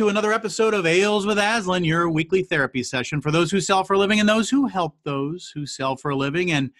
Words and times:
To 0.00 0.08
another 0.08 0.32
episode 0.32 0.72
of 0.72 0.86
Ales 0.86 1.26
with 1.26 1.36
Aslan, 1.36 1.84
your 1.84 2.08
weekly 2.08 2.42
therapy 2.42 2.82
session 2.82 3.20
for 3.20 3.30
those 3.30 3.50
who 3.50 3.60
sell 3.60 3.84
for 3.84 3.92
a 3.92 3.98
living 3.98 4.18
and 4.18 4.26
those 4.26 4.48
who 4.48 4.66
help 4.66 4.96
those 5.04 5.52
who 5.54 5.66
sell 5.66 5.94
for 5.94 6.10
a 6.10 6.16
living. 6.16 6.52
And 6.52 6.70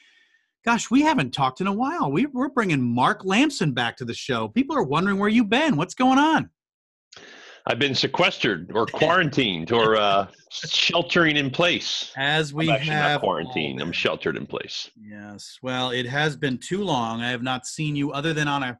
gosh, 0.64 0.91
we 0.91 1.02
haven't 1.02 1.33
talked 1.33 1.61
in 1.61 1.66
a 1.66 1.73
while. 1.73 2.11
We, 2.11 2.29
are 2.34 2.48
bringing 2.48 2.80
Mark 2.80 3.27
Lamson 3.27 3.73
back 3.73 3.98
to 3.98 4.06
the 4.06 4.14
show. 4.14 4.48
People 4.48 4.75
are 4.75 4.83
wondering 4.83 5.19
where 5.19 5.29
you've 5.29 5.51
been. 5.51 5.77
What's 5.77 5.93
going 5.93 6.19
on? 6.19 6.48
I've 7.66 7.79
been 7.79 7.95
sequestered 7.95 8.73
or 8.75 8.87
quarantined 8.87 9.71
or 9.71 9.96
uh, 9.96 10.29
sheltering 10.48 11.37
in 11.37 11.51
place. 11.51 12.12
As 12.16 12.55
we 12.55 12.71
I'm 12.71 12.80
have 12.80 13.21
not 13.21 13.21
quarantined. 13.21 13.82
I'm 13.82 13.93
sheltered 13.93 14.38
in 14.38 14.46
place. 14.46 14.91
Yes. 14.98 15.59
Well, 15.62 15.91
it 15.91 16.07
has 16.07 16.37
been 16.37 16.57
too 16.57 16.82
long. 16.82 17.21
I 17.21 17.29
have 17.29 17.43
not 17.43 17.66
seen 17.66 17.96
you 17.96 18.12
other 18.12 18.32
than 18.32 18.48
on 18.48 18.62
a 18.62 18.79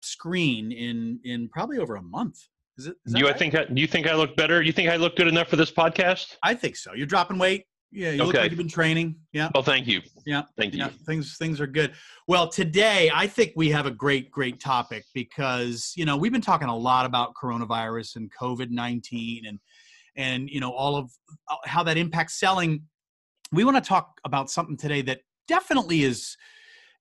screen 0.00 0.70
in 0.70 1.18
in 1.24 1.48
probably 1.48 1.78
over 1.78 1.96
a 1.96 2.02
month. 2.02 2.46
Is 2.78 2.86
it? 2.86 2.96
Is 3.04 3.14
you, 3.14 3.26
right? 3.26 3.34
I 3.34 3.38
think. 3.38 3.54
I, 3.54 3.64
do 3.64 3.80
you 3.80 3.88
think 3.88 4.06
I 4.06 4.14
look 4.14 4.36
better? 4.36 4.62
You 4.62 4.72
think 4.72 4.88
I 4.88 4.96
look 4.96 5.16
good 5.16 5.26
enough 5.26 5.48
for 5.48 5.56
this 5.56 5.70
podcast? 5.70 6.36
I 6.44 6.54
think 6.54 6.76
so. 6.76 6.94
You're 6.94 7.06
dropping 7.06 7.38
weight. 7.38 7.64
Yeah, 7.90 8.10
you 8.10 8.24
look 8.24 8.36
like 8.36 8.50
you've 8.50 8.58
been 8.58 8.68
training. 8.68 9.16
Yeah. 9.32 9.50
Well, 9.54 9.62
thank 9.62 9.86
you. 9.86 10.02
Yeah. 10.26 10.42
Thank 10.56 10.74
you. 10.74 10.80
Yeah, 10.80 10.90
things 11.06 11.36
things 11.38 11.60
are 11.60 11.66
good. 11.66 11.92
Well, 12.26 12.48
today 12.48 13.10
I 13.12 13.26
think 13.26 13.52
we 13.56 13.70
have 13.70 13.86
a 13.86 13.90
great 13.90 14.30
great 14.30 14.60
topic 14.60 15.04
because 15.14 15.92
you 15.96 16.04
know 16.04 16.16
we've 16.16 16.32
been 16.32 16.40
talking 16.40 16.68
a 16.68 16.76
lot 16.76 17.06
about 17.06 17.32
coronavirus 17.34 18.16
and 18.16 18.30
COVID 18.40 18.70
nineteen 18.70 19.46
and 19.46 19.58
and 20.16 20.48
you 20.48 20.60
know 20.60 20.70
all 20.70 20.96
of 20.96 21.10
uh, 21.48 21.56
how 21.64 21.82
that 21.82 21.96
impacts 21.96 22.38
selling. 22.38 22.82
We 23.52 23.64
want 23.64 23.82
to 23.82 23.88
talk 23.88 24.20
about 24.24 24.50
something 24.50 24.76
today 24.76 25.00
that 25.02 25.20
definitely 25.48 26.02
is 26.02 26.36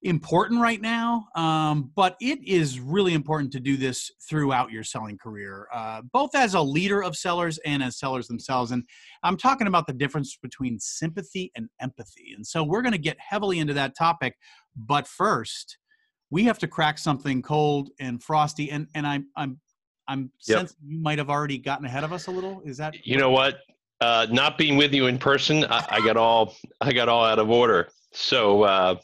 important 0.04 0.62
right 0.62 0.82
now, 0.82 1.28
um, 1.36 1.92
but 1.96 2.16
it 2.22 2.40
is 2.48 2.80
really 2.80 3.14
important 3.14 3.52
to 3.54 3.60
do 3.60 3.78
this 3.78 4.12
throughout 4.30 4.72
your 4.72 4.84
selling 4.84 5.18
career, 5.18 5.68
uh, 5.74 6.02
both 6.14 6.36
as 6.36 6.54
a 6.54 6.62
leader 6.62 7.04
of 7.04 7.16
sellers 7.16 7.58
and 7.66 7.82
as 7.82 7.98
sellers 7.98 8.28
themselves. 8.28 8.72
And 8.72 8.84
I'm 9.24 9.38
talking 9.38 9.68
about 9.68 9.88
the 9.88 9.94
difference 9.94 10.38
between 10.42 10.80
sympathy 10.80 11.52
and 11.56 11.68
empathy. 11.82 12.34
And 12.36 12.46
so 12.46 12.64
we're 12.64 12.84
going 12.84 12.92
to 12.94 13.00
get 13.00 13.18
heavily 13.20 13.60
into 13.60 13.74
that 13.74 13.98
topic. 13.98 14.36
But 14.76 15.08
first, 15.08 15.78
we 16.30 16.44
have 16.44 16.60
to 16.60 16.68
crack 16.68 17.00
something 17.00 17.42
cold 17.42 17.90
and 18.00 18.22
frosty. 18.22 18.70
And 18.70 18.88
and 18.94 19.08
I'm 19.08 19.28
I'm 19.36 19.60
I'm 20.08 20.32
Yep. 20.48 20.60
sensing 20.60 20.78
you 20.86 21.00
might 21.00 21.18
have 21.18 21.30
already 21.30 21.58
gotten 21.58 21.86
ahead 21.86 22.04
of 22.04 22.14
us 22.14 22.28
a 22.28 22.32
little. 22.32 22.62
Is 22.66 22.78
that 22.78 22.94
You 23.04 23.18
know 23.18 23.32
what? 23.32 23.60
Uh, 24.00 24.28
not 24.30 24.60
being 24.60 24.78
with 24.78 24.94
you 24.94 25.08
in 25.08 25.18
person, 25.18 25.66
I, 25.66 25.86
I 25.90 26.02
got 26.02 26.18
all 26.18 26.54
I 26.82 26.94
got 26.94 27.10
all 27.10 27.26
out 27.26 27.40
of 27.40 27.50
order. 27.50 27.90
So, 28.14 28.64
uh, 28.64 28.96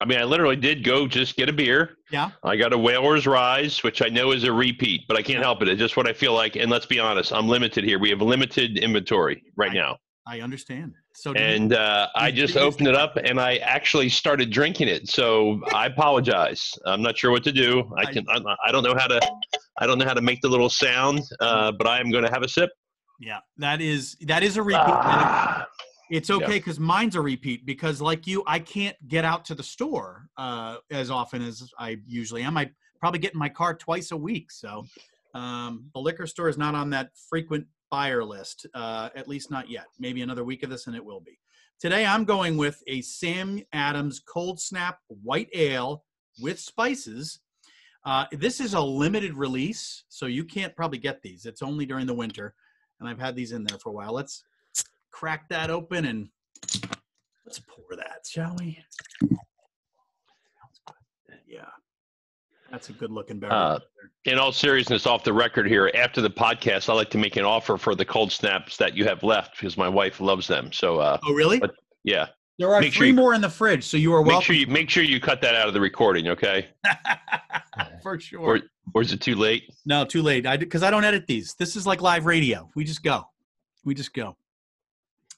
I 0.00 0.06
mean, 0.06 0.18
I 0.18 0.24
literally 0.24 0.56
did 0.56 0.82
go 0.84 1.06
just 1.06 1.36
get 1.36 1.48
a 1.48 1.52
beer. 1.52 1.96
Yeah. 2.10 2.30
I 2.42 2.56
got 2.56 2.72
a 2.72 2.78
Whalers 2.78 3.26
Rise, 3.26 3.82
which 3.84 4.02
I 4.02 4.08
know 4.08 4.32
is 4.32 4.44
a 4.44 4.52
repeat, 4.52 5.02
but 5.08 5.16
I 5.16 5.22
can't 5.22 5.42
help 5.42 5.62
it. 5.62 5.68
It's 5.68 5.78
just 5.78 5.96
what 5.96 6.08
I 6.08 6.12
feel 6.12 6.34
like. 6.34 6.56
And 6.56 6.70
let's 6.70 6.86
be 6.86 6.98
honest, 6.98 7.32
I'm 7.32 7.48
limited 7.48 7.84
here. 7.84 7.98
We 7.98 8.10
have 8.10 8.20
limited 8.20 8.78
inventory 8.78 9.42
right 9.56 9.70
I- 9.70 9.74
now. 9.74 9.98
I 10.26 10.40
understand. 10.40 10.94
So 11.14 11.32
did 11.34 11.40
you- 11.40 11.46
and 11.46 11.72
uh, 11.74 12.08
I 12.16 12.30
just 12.30 12.56
opened 12.56 12.88
it 12.88 12.94
up 12.96 13.16
and 13.22 13.38
I 13.38 13.56
actually 13.58 14.08
started 14.08 14.50
drinking 14.50 14.88
it. 14.88 15.06
So 15.08 15.60
I 15.74 15.84
apologize. 15.86 16.72
I'm 16.86 17.02
not 17.02 17.16
sure 17.18 17.30
what 17.30 17.44
to 17.44 17.52
do. 17.52 17.88
I 17.98 18.02
I- 18.08 18.12
can. 18.12 18.24
I, 18.30 18.40
I 18.66 18.72
don't 18.72 18.82
know 18.84 18.94
how 18.98 19.06
to. 19.06 19.20
I 19.78 19.86
don't 19.86 19.98
know 19.98 20.06
how 20.06 20.14
to 20.14 20.22
make 20.22 20.40
the 20.40 20.48
little 20.48 20.70
sound, 20.70 21.20
uh, 21.40 21.72
but 21.72 21.86
I 21.86 22.00
am 22.00 22.10
going 22.10 22.24
to 22.24 22.30
have 22.30 22.42
a 22.42 22.48
sip. 22.48 22.70
yeah, 23.20 23.40
that 23.58 23.80
is 23.82 24.16
that 24.22 24.42
is 24.42 24.56
a 24.56 24.62
repeat. 24.62 24.80
Ah, 24.82 25.66
It's 26.14 26.30
okay 26.30 26.58
because 26.58 26.78
mine's 26.78 27.16
a 27.16 27.20
repeat 27.20 27.66
because, 27.66 28.00
like 28.00 28.26
you, 28.26 28.44
I 28.46 28.60
can't 28.60 28.96
get 29.08 29.24
out 29.24 29.44
to 29.46 29.54
the 29.56 29.64
store 29.64 30.28
uh, 30.36 30.76
as 30.92 31.10
often 31.10 31.42
as 31.42 31.68
I 31.76 31.96
usually 32.06 32.42
am. 32.42 32.56
I 32.56 32.70
probably 33.00 33.18
get 33.18 33.32
in 33.32 33.38
my 33.38 33.48
car 33.48 33.74
twice 33.74 34.12
a 34.12 34.16
week. 34.16 34.52
So 34.52 34.84
um, 35.34 35.90
the 35.92 36.00
liquor 36.00 36.28
store 36.28 36.48
is 36.48 36.56
not 36.56 36.76
on 36.76 36.90
that 36.90 37.10
frequent 37.28 37.66
buyer 37.90 38.24
list, 38.24 38.64
uh, 38.74 39.10
at 39.16 39.26
least 39.26 39.50
not 39.50 39.68
yet. 39.68 39.86
Maybe 39.98 40.22
another 40.22 40.44
week 40.44 40.62
of 40.62 40.70
this 40.70 40.86
and 40.86 40.94
it 40.94 41.04
will 41.04 41.20
be. 41.20 41.38
Today 41.80 42.06
I'm 42.06 42.24
going 42.24 42.56
with 42.56 42.80
a 42.86 43.02
Sam 43.02 43.60
Adams 43.72 44.20
Cold 44.20 44.60
Snap 44.60 45.00
White 45.08 45.48
Ale 45.52 46.04
with 46.40 46.60
spices. 46.60 47.40
Uh, 48.04 48.26
this 48.30 48.60
is 48.60 48.74
a 48.74 48.80
limited 48.80 49.34
release, 49.34 50.04
so 50.08 50.26
you 50.26 50.44
can't 50.44 50.76
probably 50.76 50.98
get 50.98 51.22
these. 51.22 51.44
It's 51.44 51.62
only 51.62 51.86
during 51.86 52.06
the 52.06 52.14
winter, 52.14 52.54
and 53.00 53.08
I've 53.08 53.18
had 53.18 53.34
these 53.34 53.50
in 53.50 53.64
there 53.64 53.78
for 53.78 53.88
a 53.88 53.92
while. 53.92 54.12
Let's 54.12 54.44
crack 55.14 55.48
that 55.48 55.70
open 55.70 56.04
and 56.06 56.28
let's 57.46 57.60
pour 57.60 57.96
that, 57.96 58.26
shall 58.28 58.56
we? 58.58 58.76
Yeah, 61.46 61.60
that's 62.70 62.88
a 62.88 62.92
good 62.92 63.12
looking 63.12 63.38
beverage. 63.38 63.54
Uh, 63.56 63.78
in 64.24 64.38
all 64.40 64.50
seriousness, 64.50 65.06
off 65.06 65.22
the 65.22 65.32
record 65.32 65.68
here, 65.68 65.88
after 65.94 66.20
the 66.20 66.30
podcast, 66.30 66.88
I 66.88 66.94
like 66.94 67.10
to 67.10 67.18
make 67.18 67.36
an 67.36 67.44
offer 67.44 67.76
for 67.76 67.94
the 67.94 68.04
cold 68.04 68.32
snaps 68.32 68.76
that 68.78 68.96
you 68.96 69.04
have 69.04 69.22
left 69.22 69.52
because 69.56 69.76
my 69.76 69.88
wife 69.88 70.20
loves 70.20 70.48
them. 70.48 70.72
So, 70.72 70.98
uh, 70.98 71.18
oh, 71.24 71.32
really? 71.32 71.60
but- 71.60 71.74
yeah, 72.02 72.26
there 72.58 72.74
are 72.74 72.80
make 72.80 72.92
sure 72.92 73.00
three 73.02 73.08
you- 73.08 73.14
more 73.14 73.34
in 73.34 73.40
the 73.40 73.48
fridge, 73.48 73.84
so 73.84 73.96
you 73.96 74.12
are 74.14 74.22
make 74.22 74.32
welcome. 74.32 74.44
sure 74.46 74.56
you 74.56 74.66
make 74.66 74.90
sure 74.90 75.02
you 75.04 75.20
cut 75.20 75.40
that 75.42 75.54
out 75.54 75.68
of 75.68 75.74
the 75.74 75.80
recording, 75.80 76.28
okay? 76.28 76.68
for 78.02 78.18
sure. 78.18 78.40
Or 78.40 78.60
or 78.94 79.00
is 79.02 79.12
it 79.12 79.20
too 79.22 79.36
late? 79.36 79.72
No, 79.86 80.04
too 80.04 80.22
late. 80.22 80.44
I 80.46 80.56
because 80.58 80.82
I 80.82 80.90
don't 80.90 81.04
edit 81.04 81.26
these. 81.26 81.54
This 81.54 81.76
is 81.76 81.86
like 81.86 82.02
live 82.02 82.26
radio. 82.26 82.68
We 82.74 82.84
just 82.84 83.02
go. 83.02 83.24
We 83.84 83.94
just 83.94 84.12
go. 84.12 84.36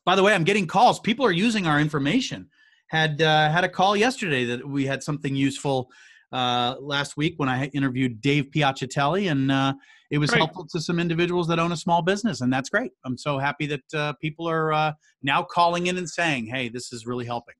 By 0.07 0.15
the 0.15 0.23
way, 0.23 0.33
I'm 0.33 0.45
getting 0.45 0.69
calls. 0.69 1.01
People 1.01 1.27
are 1.27 1.33
using 1.33 1.67
our 1.67 1.81
information. 1.81 2.49
Had 2.87 3.21
uh, 3.21 3.51
had 3.51 3.65
a 3.65 3.69
call 3.69 3.97
yesterday 3.97 4.45
that 4.45 4.67
we 4.67 4.87
had 4.87 5.03
something 5.03 5.35
useful 5.35 5.91
uh, 6.33 6.77
last 6.81 7.17
week 7.17 7.35
when 7.39 7.49
I 7.49 7.67
interviewed 7.67 8.21
Dave 8.21 8.51
Piacitelli, 8.55 9.29
and 9.29 9.51
uh, 9.51 9.75
it 10.13 10.19
was 10.19 10.31
Great. 10.31 10.39
helpful 10.39 10.65
to 10.69 10.81
some 10.81 11.01
individuals 11.01 11.49
that 11.49 11.59
own 11.59 11.73
a 11.73 11.77
small 11.77 12.03
business, 12.03 12.41
and 12.41 12.53
that's 12.53 12.71
great. 12.71 12.93
I'm 13.05 13.19
so 13.19 13.39
happy 13.39 13.67
that 13.67 13.95
uh, 13.95 14.13
people 14.21 14.49
are 14.49 14.73
uh, 14.73 14.93
now 15.25 15.43
calling 15.43 15.89
in 15.89 15.99
and 15.99 16.09
saying, 16.09 16.47
"Hey, 16.47 16.69
this 16.69 16.93
is 16.93 17.05
really 17.05 17.27
helping." 17.27 17.57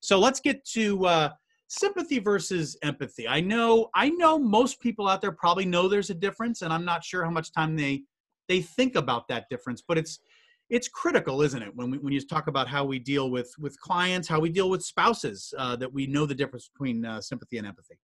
So 0.00 0.18
let's 0.18 0.40
get 0.40 0.64
to 0.72 1.06
uh, 1.06 1.28
sympathy 1.68 2.18
versus 2.18 2.76
empathy. 2.82 3.28
I 3.28 3.40
know 3.40 3.90
I 3.94 4.10
know 4.10 4.36
most 4.36 4.80
people 4.80 5.08
out 5.08 5.20
there 5.20 5.32
probably 5.32 5.64
know 5.64 5.86
there's 5.86 6.10
a 6.10 6.14
difference 6.14 6.62
and 6.62 6.72
I'm 6.72 6.84
not 6.84 7.04
sure 7.04 7.24
how 7.24 7.30
much 7.30 7.52
time 7.52 7.76
they 7.76 8.02
they 8.48 8.60
think 8.60 8.96
about 8.96 9.28
that 9.28 9.46
difference, 9.48 9.82
but 9.86 9.96
it's 9.96 10.18
it's 10.74 10.88
critical, 10.88 11.40
isn't 11.40 11.62
it? 11.62 11.74
When 11.76 11.90
we, 11.92 11.98
when 11.98 12.12
you 12.12 12.20
talk 12.20 12.48
about 12.48 12.66
how 12.68 12.84
we 12.84 12.98
deal 12.98 13.30
with 13.30 13.54
with 13.58 13.78
clients, 13.80 14.26
how 14.26 14.40
we 14.40 14.48
deal 14.48 14.68
with 14.68 14.82
spouses, 14.84 15.54
uh, 15.56 15.76
that 15.76 15.92
we 15.92 16.06
know 16.06 16.26
the 16.26 16.34
difference 16.34 16.68
between 16.68 17.04
uh, 17.04 17.20
sympathy 17.20 17.58
and 17.58 17.66
empathy. 17.66 17.94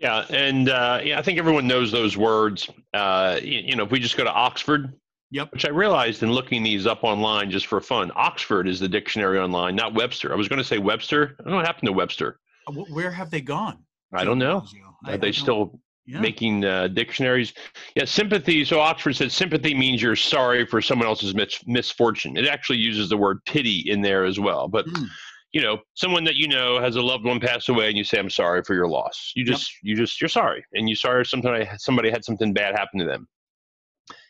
Yeah, 0.00 0.24
and 0.30 0.68
uh, 0.68 1.00
yeah, 1.04 1.18
I 1.18 1.22
think 1.22 1.38
everyone 1.38 1.68
knows 1.68 1.92
those 1.92 2.16
words. 2.16 2.68
Uh, 2.92 3.38
you, 3.40 3.60
you 3.60 3.76
know, 3.76 3.84
if 3.84 3.90
we 3.90 4.00
just 4.00 4.16
go 4.16 4.24
to 4.24 4.32
Oxford, 4.32 4.92
Yep. 5.30 5.52
which 5.52 5.64
I 5.64 5.68
realized 5.68 6.24
in 6.24 6.32
looking 6.32 6.64
these 6.64 6.88
up 6.88 7.04
online 7.04 7.50
just 7.50 7.68
for 7.68 7.80
fun, 7.80 8.10
Oxford 8.16 8.66
is 8.66 8.80
the 8.80 8.88
dictionary 8.88 9.38
online, 9.38 9.76
not 9.76 9.94
Webster. 9.94 10.32
I 10.32 10.36
was 10.36 10.48
going 10.48 10.58
to 10.58 10.64
say 10.64 10.78
Webster. 10.78 11.36
I 11.38 11.42
don't 11.44 11.52
know 11.52 11.56
what 11.58 11.66
happened 11.66 11.86
to 11.86 11.92
Webster. 11.92 12.40
Uh, 12.66 12.72
Where 12.72 13.12
have 13.12 13.30
they 13.30 13.40
gone? 13.40 13.78
I 14.12 14.24
don't 14.24 14.38
know. 14.38 14.64
Are 15.06 15.16
they 15.16 15.30
still 15.30 15.80
yeah. 16.10 16.20
making 16.20 16.64
uh, 16.64 16.88
dictionaries? 16.88 17.52
Yeah, 17.94 18.04
sympathy. 18.04 18.64
So 18.64 18.80
Oxford 18.80 19.14
said 19.16 19.32
sympathy 19.32 19.74
means 19.74 20.02
you're 20.02 20.16
sorry 20.16 20.66
for 20.66 20.80
someone 20.82 21.06
else's 21.08 21.34
mis- 21.34 21.64
misfortune. 21.66 22.36
It 22.36 22.46
actually 22.46 22.78
uses 22.78 23.08
the 23.08 23.16
word 23.16 23.38
pity 23.46 23.84
in 23.90 24.02
there 24.02 24.24
as 24.24 24.38
well. 24.40 24.68
But 24.68 24.86
Mm. 24.86 25.06
you 25.52 25.60
know, 25.60 25.78
someone 25.94 26.24
that 26.24 26.36
you 26.36 26.46
know 26.48 26.80
has 26.80 26.96
a 26.96 27.02
loved 27.02 27.24
one 27.24 27.40
pass 27.40 27.68
away, 27.68 27.88
and 27.88 27.98
you 27.98 28.04
say, 28.04 28.18
"I'm 28.18 28.30
sorry 28.30 28.62
for 28.62 28.74
your 28.74 28.86
loss." 28.88 29.32
You 29.34 29.44
Yep. 29.44 29.52
just, 29.56 29.72
you 29.82 29.96
just, 29.96 30.20
you're 30.20 30.28
sorry, 30.28 30.64
and 30.74 30.88
you're 30.88 30.96
sorry 30.96 31.24
somebody 31.26 31.68
somebody 31.78 32.10
had 32.10 32.24
something 32.24 32.52
bad 32.52 32.76
happen 32.76 33.00
to 33.00 33.04
them, 33.06 33.28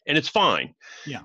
and 0.06 0.16
it's 0.16 0.28
fine. 0.28 0.74
Yeah. 1.06 1.22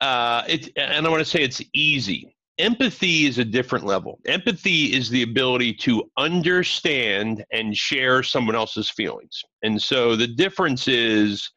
Uh, 0.00 0.42
it, 0.48 0.70
and 0.76 1.06
I 1.06 1.08
want 1.08 1.20
to 1.20 1.24
say 1.30 1.40
it's 1.42 1.62
easy. 1.72 2.34
Empathy 2.58 3.26
is 3.26 3.38
a 3.38 3.44
different 3.44 3.86
level. 3.86 4.18
Empathy 4.26 4.86
is 4.94 5.08
the 5.08 5.22
ability 5.22 5.72
to 5.72 6.10
understand 6.16 7.44
and 7.52 7.76
share 7.76 8.22
someone 8.22 8.56
else's 8.56 8.90
feelings. 8.90 9.44
And 9.62 9.80
so 9.80 10.16
the 10.16 10.26
difference 10.26 10.88
is, 10.88 11.50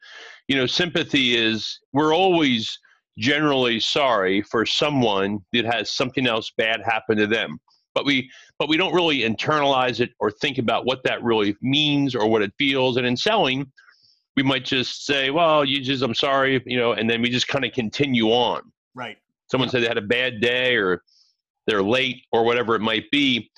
you 0.46 0.56
know, 0.56 0.66
sympathy 0.66 1.36
is 1.36 1.80
we're 1.92 2.14
always 2.14 2.78
generally 3.18 3.80
sorry 3.80 4.42
for 4.42 4.64
someone 4.64 5.40
that 5.52 5.64
has 5.64 5.90
something 5.90 6.26
else 6.26 6.52
bad 6.56 6.80
happen 6.84 7.16
to 7.18 7.26
them. 7.26 7.58
But 7.94 8.06
we 8.06 8.30
but 8.58 8.68
we 8.68 8.76
don't 8.76 8.94
really 8.94 9.18
internalize 9.18 10.00
it 10.00 10.10
or 10.18 10.30
think 10.30 10.58
about 10.58 10.86
what 10.86 11.02
that 11.04 11.22
really 11.22 11.56
means 11.60 12.14
or 12.14 12.26
what 12.28 12.42
it 12.42 12.52
feels. 12.58 12.96
And 12.96 13.06
in 13.06 13.16
selling, 13.16 13.70
we 14.36 14.42
might 14.42 14.64
just 14.64 15.04
say, 15.04 15.30
well, 15.30 15.64
you 15.64 15.82
just 15.82 16.02
I'm 16.02 16.14
sorry, 16.14 16.62
you 16.64 16.78
know, 16.78 16.92
and 16.92 17.10
then 17.10 17.20
we 17.20 17.28
just 17.28 17.48
kind 17.48 17.64
of 17.64 17.72
continue 17.72 18.28
on 18.28 18.62
Right. 18.94 19.16
Someone 19.52 19.68
said 19.68 19.82
they 19.82 19.86
had 19.86 19.98
a 19.98 20.02
bad 20.02 20.40
day 20.40 20.76
or 20.76 21.02
they're 21.66 21.82
late 21.82 22.24
or 22.32 22.42
whatever 22.42 22.74
it 22.74 22.80
might 22.80 23.08
be. 23.12 23.50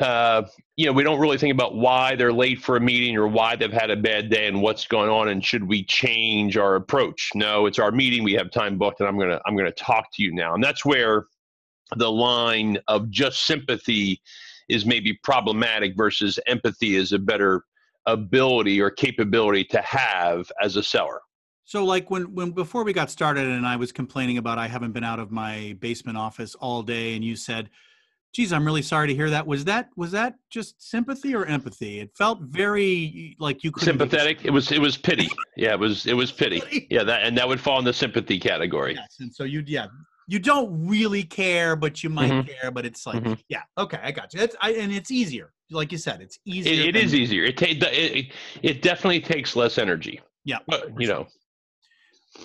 Uh, 0.00 0.42
you 0.76 0.86
know 0.86 0.92
we 0.92 1.02
don't 1.02 1.18
really 1.18 1.38
think 1.38 1.52
about 1.52 1.74
why 1.74 2.14
they're 2.14 2.32
late 2.32 2.60
for 2.60 2.76
a 2.76 2.80
meeting 2.80 3.16
or 3.16 3.26
why 3.26 3.56
they've 3.56 3.72
had 3.72 3.90
a 3.90 3.96
bad 3.96 4.30
day 4.30 4.46
and 4.46 4.60
what's 4.60 4.86
going 4.86 5.10
on 5.10 5.28
and 5.28 5.44
should 5.44 5.66
we 5.66 5.84
change 5.84 6.56
our 6.56 6.74
approach. 6.74 7.30
No 7.34 7.66
it's 7.66 7.78
our 7.78 7.90
meeting. 7.90 8.22
We 8.22 8.34
have 8.34 8.50
time 8.50 8.78
booked 8.78 9.00
and 9.00 9.08
i'm 9.08 9.18
gonna 9.18 9.40
i'm 9.46 9.56
gonna 9.56 9.72
talk 9.72 10.06
to 10.14 10.22
you 10.22 10.32
now. 10.32 10.54
And 10.54 10.62
that's 10.62 10.84
where 10.84 11.26
the 11.96 12.10
line 12.10 12.78
of 12.86 13.10
just 13.10 13.46
sympathy 13.46 14.20
is 14.68 14.84
maybe 14.84 15.18
problematic 15.24 15.96
versus 15.96 16.38
empathy 16.46 16.94
is 16.94 17.12
a 17.12 17.18
better 17.18 17.64
ability 18.06 18.80
or 18.80 18.90
capability 18.90 19.64
to 19.64 19.80
have 19.82 20.50
as 20.62 20.76
a 20.76 20.82
seller 20.82 21.20
So 21.68 21.84
like 21.84 22.10
when 22.10 22.34
when 22.34 22.52
before 22.52 22.82
we 22.82 22.94
got 22.94 23.10
started 23.10 23.46
and 23.46 23.66
I 23.66 23.76
was 23.76 23.92
complaining 23.92 24.38
about 24.38 24.56
I 24.56 24.66
haven't 24.66 24.92
been 24.92 25.04
out 25.04 25.18
of 25.18 25.30
my 25.30 25.76
basement 25.80 26.16
office 26.16 26.54
all 26.54 26.82
day 26.82 27.14
and 27.14 27.22
you 27.22 27.36
said, 27.36 27.68
"Geez, 28.32 28.54
I'm 28.54 28.64
really 28.64 28.80
sorry 28.80 29.06
to 29.06 29.14
hear 29.14 29.28
that." 29.28 29.46
Was 29.46 29.66
that 29.66 29.90
was 29.94 30.10
that 30.12 30.36
just 30.48 30.80
sympathy 30.80 31.34
or 31.34 31.44
empathy? 31.44 32.00
It 32.00 32.10
felt 32.16 32.40
very 32.40 33.36
like 33.38 33.62
you 33.64 33.70
could 33.70 33.82
sympathetic. 33.82 34.46
It 34.46 34.50
was 34.50 34.72
it 34.72 34.80
was 34.80 34.96
pity. 34.96 35.28
Yeah, 35.58 35.74
it 35.74 35.78
was 35.78 36.06
it 36.06 36.14
was 36.14 36.32
pity. 36.32 36.86
Yeah, 36.88 37.02
that 37.02 37.24
and 37.24 37.36
that 37.36 37.46
would 37.46 37.60
fall 37.60 37.78
in 37.78 37.84
the 37.84 37.92
sympathy 37.92 38.38
category. 38.38 38.94
Yes, 38.94 39.16
and 39.20 39.34
so 39.34 39.44
you 39.44 39.62
yeah 39.66 39.88
you 40.26 40.38
don't 40.38 40.88
really 40.88 41.22
care, 41.22 41.76
but 41.76 42.02
you 42.02 42.08
might 42.08 42.30
mm-hmm. 42.30 42.48
care. 42.48 42.70
But 42.70 42.86
it's 42.86 43.06
like 43.06 43.22
mm-hmm. 43.22 43.34
yeah 43.50 43.64
okay, 43.76 44.00
I 44.02 44.10
got 44.10 44.32
you. 44.32 44.40
It's 44.40 44.56
I, 44.62 44.72
and 44.72 44.90
it's 44.90 45.10
easier, 45.10 45.52
like 45.70 45.92
you 45.92 45.98
said, 45.98 46.22
it's 46.22 46.38
easier. 46.46 46.72
it, 46.72 46.96
it 46.96 46.96
is 46.96 47.14
easier. 47.14 47.44
It, 47.44 47.58
ta- 47.58 47.66
it 47.68 48.32
it 48.62 48.80
definitely 48.80 49.20
takes 49.20 49.54
less 49.54 49.76
energy. 49.76 50.22
Yeah, 50.46 50.60
but, 50.66 50.98
you 50.98 51.08
know 51.08 51.26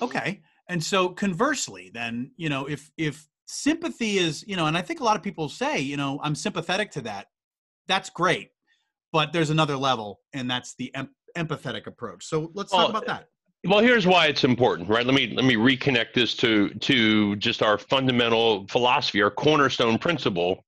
Okay. 0.01 0.42
And 0.69 0.84
so 0.84 1.10
conversely, 1.10 1.92
then, 1.94 2.31
you 2.38 2.50
know, 2.50 2.66
if 2.66 2.92
if 2.98 3.28
sympathy 3.45 4.18
is, 4.18 4.44
you 4.48 4.56
know, 4.56 4.66
and 4.66 4.78
I 4.78 4.81
think 4.81 5.00
a 5.00 5.04
lot 5.04 5.16
of 5.16 5.24
people 5.24 5.50
say, 5.50 5.80
you 5.80 5.98
know, 5.98 6.19
I'm 6.24 6.36
sympathetic 6.36 6.92
to 6.92 7.01
that. 7.01 7.28
That's 7.88 8.10
great. 8.10 8.51
But 9.12 9.34
there's 9.34 9.50
another 9.50 9.78
level 9.78 10.22
and 10.34 10.50
that's 10.50 10.75
the 10.75 10.94
em- 10.95 11.13
empathetic 11.38 11.86
approach. 11.88 12.25
So 12.25 12.51
let's 12.54 12.72
well, 12.72 12.81
talk 12.81 12.90
about 12.90 13.06
that. 13.07 13.22
Uh, 13.22 13.69
well, 13.69 13.80
here's 13.80 14.06
why 14.06 14.28
it's 14.28 14.44
important, 14.44 14.90
right? 14.90 15.06
Let 15.06 15.16
me 15.16 15.34
let 15.36 15.45
me 15.45 15.56
reconnect 15.56 16.13
this 16.13 16.36
to 16.36 16.69
to 16.69 17.36
just 17.38 17.62
our 17.62 17.78
fundamental 17.78 18.66
philosophy, 18.68 19.22
our 19.22 19.31
cornerstone 19.31 19.98
principle 19.98 20.66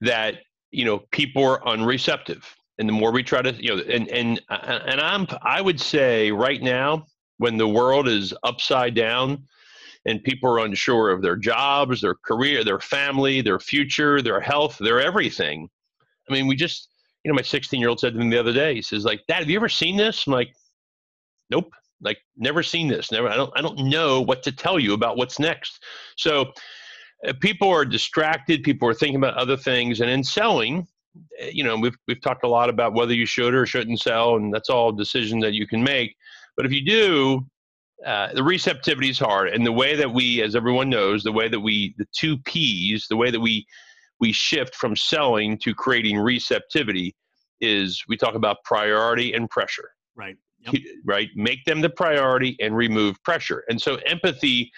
that, 0.00 0.34
you 0.70 0.84
know, 0.84 1.00
people 1.10 1.44
are 1.44 1.60
unreceptive. 1.62 2.44
And 2.78 2.88
the 2.88 2.92
more 2.92 3.12
we 3.12 3.22
try 3.22 3.42
to, 3.42 3.52
you 3.52 3.76
know, 3.76 3.82
and 3.82 4.08
and 4.08 4.42
uh, 4.50 4.80
and 4.86 5.00
I'm 5.00 5.26
I 5.42 5.60
would 5.60 5.80
say 5.80 6.30
right 6.30 6.62
now 6.62 7.06
when 7.38 7.56
the 7.56 7.68
world 7.68 8.08
is 8.08 8.34
upside 8.42 8.94
down 8.94 9.44
and 10.04 10.22
people 10.22 10.50
are 10.50 10.64
unsure 10.64 11.10
of 11.10 11.22
their 11.22 11.36
jobs, 11.36 12.00
their 12.00 12.14
career, 12.14 12.64
their 12.64 12.80
family, 12.80 13.40
their 13.40 13.58
future, 13.58 14.22
their 14.22 14.40
health, 14.40 14.78
their 14.78 15.00
everything. 15.00 15.68
I 16.28 16.32
mean, 16.32 16.46
we 16.46 16.56
just, 16.56 16.88
you 17.24 17.30
know, 17.30 17.36
my 17.36 17.42
16 17.42 17.80
year 17.80 17.88
old 17.88 18.00
said 18.00 18.14
to 18.14 18.20
me 18.20 18.30
the 18.30 18.40
other 18.40 18.52
day, 18.52 18.74
he 18.74 18.82
says, 18.82 19.04
like, 19.04 19.22
Dad, 19.28 19.40
have 19.40 19.50
you 19.50 19.56
ever 19.56 19.68
seen 19.68 19.96
this? 19.96 20.26
I'm 20.26 20.32
like, 20.32 20.54
nope, 21.50 21.72
like 22.00 22.18
never 22.36 22.62
seen 22.62 22.88
this. 22.88 23.10
Never, 23.10 23.28
I 23.28 23.36
don't, 23.36 23.52
I 23.56 23.62
don't 23.62 23.78
know 23.88 24.20
what 24.20 24.42
to 24.44 24.52
tell 24.52 24.78
you 24.78 24.94
about 24.94 25.16
what's 25.16 25.38
next. 25.38 25.82
So 26.16 26.52
uh, 27.26 27.32
people 27.40 27.68
are 27.68 27.84
distracted. 27.84 28.62
People 28.62 28.88
are 28.88 28.94
thinking 28.94 29.16
about 29.16 29.34
other 29.34 29.56
things. 29.56 30.00
And 30.00 30.10
in 30.10 30.22
selling, 30.22 30.86
eh, 31.38 31.50
you 31.52 31.64
know, 31.64 31.76
we've, 31.76 31.96
we've 32.06 32.20
talked 32.20 32.44
a 32.44 32.48
lot 32.48 32.68
about 32.68 32.94
whether 32.94 33.14
you 33.14 33.26
should 33.26 33.54
or 33.54 33.66
shouldn't 33.66 34.00
sell, 34.00 34.36
and 34.36 34.52
that's 34.52 34.70
all 34.70 34.90
a 34.90 34.96
decision 34.96 35.40
that 35.40 35.54
you 35.54 35.66
can 35.66 35.82
make. 35.82 36.16
But 36.58 36.66
if 36.66 36.72
you 36.72 36.84
do, 36.84 37.46
uh, 38.04 38.34
the 38.34 38.42
receptivity 38.42 39.08
is 39.08 39.18
hard. 39.18 39.48
And 39.48 39.64
the 39.64 39.72
way 39.72 39.94
that 39.94 40.12
we, 40.12 40.42
as 40.42 40.56
everyone 40.56 40.90
knows, 40.90 41.22
the 41.22 41.32
way 41.32 41.48
that 41.48 41.60
we, 41.60 41.94
the 41.98 42.06
two 42.12 42.36
P's, 42.38 43.06
the 43.08 43.16
way 43.16 43.30
that 43.30 43.40
we, 43.40 43.64
we 44.18 44.32
shift 44.32 44.74
from 44.74 44.96
selling 44.96 45.56
to 45.58 45.72
creating 45.72 46.18
receptivity 46.18 47.14
is 47.60 48.02
we 48.08 48.16
talk 48.16 48.34
about 48.34 48.56
priority 48.64 49.34
and 49.34 49.48
pressure. 49.48 49.90
Right. 50.16 50.36
Yep. 50.60 50.82
Right. 51.04 51.28
Make 51.36 51.64
them 51.64 51.80
the 51.80 51.90
priority 51.90 52.56
and 52.60 52.76
remove 52.76 53.22
pressure. 53.22 53.62
And 53.68 53.80
so 53.80 53.94
empathy 54.04 54.72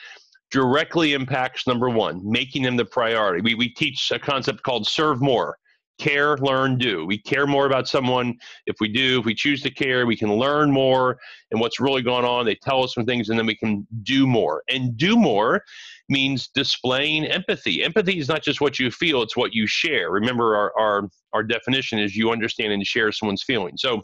directly 0.50 1.14
impacts 1.14 1.66
number 1.66 1.88
one, 1.88 2.20
making 2.30 2.62
them 2.62 2.76
the 2.76 2.84
priority. 2.84 3.40
We, 3.40 3.54
we 3.54 3.70
teach 3.70 4.10
a 4.10 4.18
concept 4.18 4.62
called 4.64 4.86
serve 4.86 5.22
more 5.22 5.56
care, 6.00 6.36
learn, 6.38 6.78
do. 6.78 7.04
We 7.04 7.18
care 7.18 7.46
more 7.46 7.66
about 7.66 7.86
someone 7.86 8.34
if 8.66 8.76
we 8.80 8.88
do. 8.88 9.20
If 9.20 9.26
we 9.26 9.34
choose 9.34 9.62
to 9.62 9.70
care, 9.70 10.06
we 10.06 10.16
can 10.16 10.34
learn 10.34 10.70
more 10.70 11.18
and 11.50 11.60
what's 11.60 11.78
really 11.78 12.02
going 12.02 12.24
on. 12.24 12.46
They 12.46 12.54
tell 12.54 12.82
us 12.82 12.94
some 12.94 13.04
things 13.04 13.28
and 13.28 13.38
then 13.38 13.46
we 13.46 13.54
can 13.54 13.86
do 14.02 14.26
more. 14.26 14.62
And 14.70 14.96
do 14.96 15.16
more 15.16 15.62
means 16.08 16.48
displaying 16.48 17.26
empathy. 17.26 17.84
Empathy 17.84 18.18
is 18.18 18.28
not 18.28 18.42
just 18.42 18.60
what 18.60 18.78
you 18.78 18.90
feel, 18.90 19.22
it's 19.22 19.36
what 19.36 19.54
you 19.54 19.66
share. 19.66 20.10
Remember, 20.10 20.56
our, 20.56 20.72
our, 20.78 21.08
our 21.34 21.42
definition 21.42 21.98
is 21.98 22.16
you 22.16 22.30
understand 22.30 22.72
and 22.72 22.84
share 22.86 23.12
someone's 23.12 23.42
feelings. 23.42 23.82
So 23.82 24.00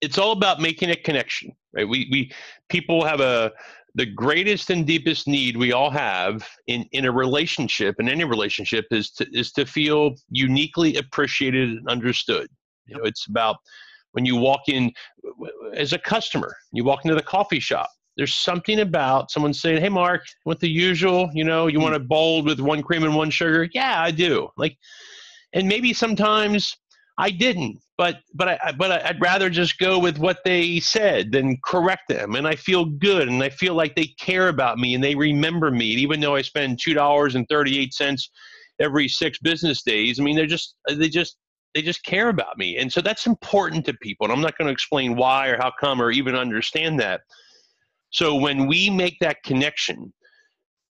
it's 0.00 0.16
all 0.16 0.32
about 0.32 0.60
making 0.60 0.90
a 0.90 0.96
connection, 0.96 1.52
right? 1.74 1.88
We, 1.88 2.08
we 2.10 2.32
people 2.68 3.04
have 3.04 3.20
a 3.20 3.50
the 3.98 4.06
greatest 4.06 4.70
and 4.70 4.86
deepest 4.86 5.26
need 5.26 5.56
we 5.56 5.72
all 5.72 5.90
have 5.90 6.48
in, 6.68 6.84
in 6.92 7.04
a 7.04 7.10
relationship, 7.10 7.96
in 7.98 8.08
any 8.08 8.22
relationship, 8.22 8.86
is 8.92 9.10
to 9.10 9.26
is 9.32 9.50
to 9.52 9.66
feel 9.66 10.14
uniquely 10.30 10.96
appreciated 10.96 11.68
and 11.70 11.88
understood. 11.88 12.48
You 12.86 12.96
know, 12.96 13.02
it's 13.02 13.26
about 13.26 13.56
when 14.12 14.24
you 14.24 14.36
walk 14.36 14.68
in 14.68 14.92
as 15.74 15.92
a 15.92 15.98
customer, 15.98 16.56
you 16.72 16.84
walk 16.84 17.04
into 17.04 17.16
the 17.16 17.22
coffee 17.22 17.58
shop. 17.58 17.90
There's 18.16 18.34
something 18.34 18.80
about 18.80 19.32
someone 19.32 19.52
saying, 19.52 19.80
"Hey, 19.80 19.88
Mark, 19.88 20.22
want 20.44 20.60
the 20.60 20.70
usual? 20.70 21.28
You 21.34 21.42
know, 21.42 21.66
you 21.66 21.78
hmm. 21.78 21.84
want 21.84 21.96
a 21.96 22.00
bold 22.00 22.46
with 22.46 22.60
one 22.60 22.82
cream 22.82 23.02
and 23.02 23.16
one 23.16 23.30
sugar? 23.30 23.68
Yeah, 23.72 24.00
I 24.00 24.12
do." 24.12 24.48
Like, 24.56 24.78
and 25.54 25.66
maybe 25.66 25.92
sometimes 25.92 26.72
I 27.20 27.30
didn't, 27.30 27.80
but 27.96 28.20
but 28.32 28.48
I 28.48 28.72
but 28.72 28.92
I'd 29.04 29.20
rather 29.20 29.50
just 29.50 29.78
go 29.78 29.98
with 29.98 30.18
what 30.18 30.38
they 30.44 30.78
said 30.78 31.32
than 31.32 31.58
correct 31.64 32.08
them, 32.08 32.36
and 32.36 32.46
I 32.46 32.54
feel 32.54 32.84
good, 32.84 33.28
and 33.28 33.42
I 33.42 33.48
feel 33.48 33.74
like 33.74 33.96
they 33.96 34.06
care 34.20 34.48
about 34.48 34.78
me 34.78 34.94
and 34.94 35.02
they 35.02 35.16
remember 35.16 35.72
me, 35.72 35.86
even 35.86 36.20
though 36.20 36.36
I 36.36 36.42
spend 36.42 36.78
two 36.80 36.94
dollars 36.94 37.34
and 37.34 37.46
thirty 37.48 37.76
eight 37.78 37.92
cents 37.92 38.30
every 38.80 39.08
six 39.08 39.40
business 39.40 39.82
days. 39.82 40.20
I 40.20 40.22
mean, 40.22 40.36
they're 40.36 40.46
just 40.46 40.76
they 40.88 41.08
just 41.08 41.36
they 41.74 41.82
just 41.82 42.04
care 42.04 42.28
about 42.28 42.56
me, 42.56 42.78
and 42.78 42.92
so 42.92 43.00
that's 43.00 43.26
important 43.26 43.84
to 43.86 43.94
people. 43.94 44.26
And 44.26 44.32
I'm 44.32 44.40
not 44.40 44.56
going 44.56 44.66
to 44.66 44.72
explain 44.72 45.16
why 45.16 45.48
or 45.48 45.56
how 45.56 45.72
come 45.80 46.00
or 46.00 46.12
even 46.12 46.36
understand 46.36 47.00
that. 47.00 47.22
So 48.10 48.36
when 48.36 48.68
we 48.68 48.90
make 48.90 49.16
that 49.20 49.42
connection, 49.42 50.12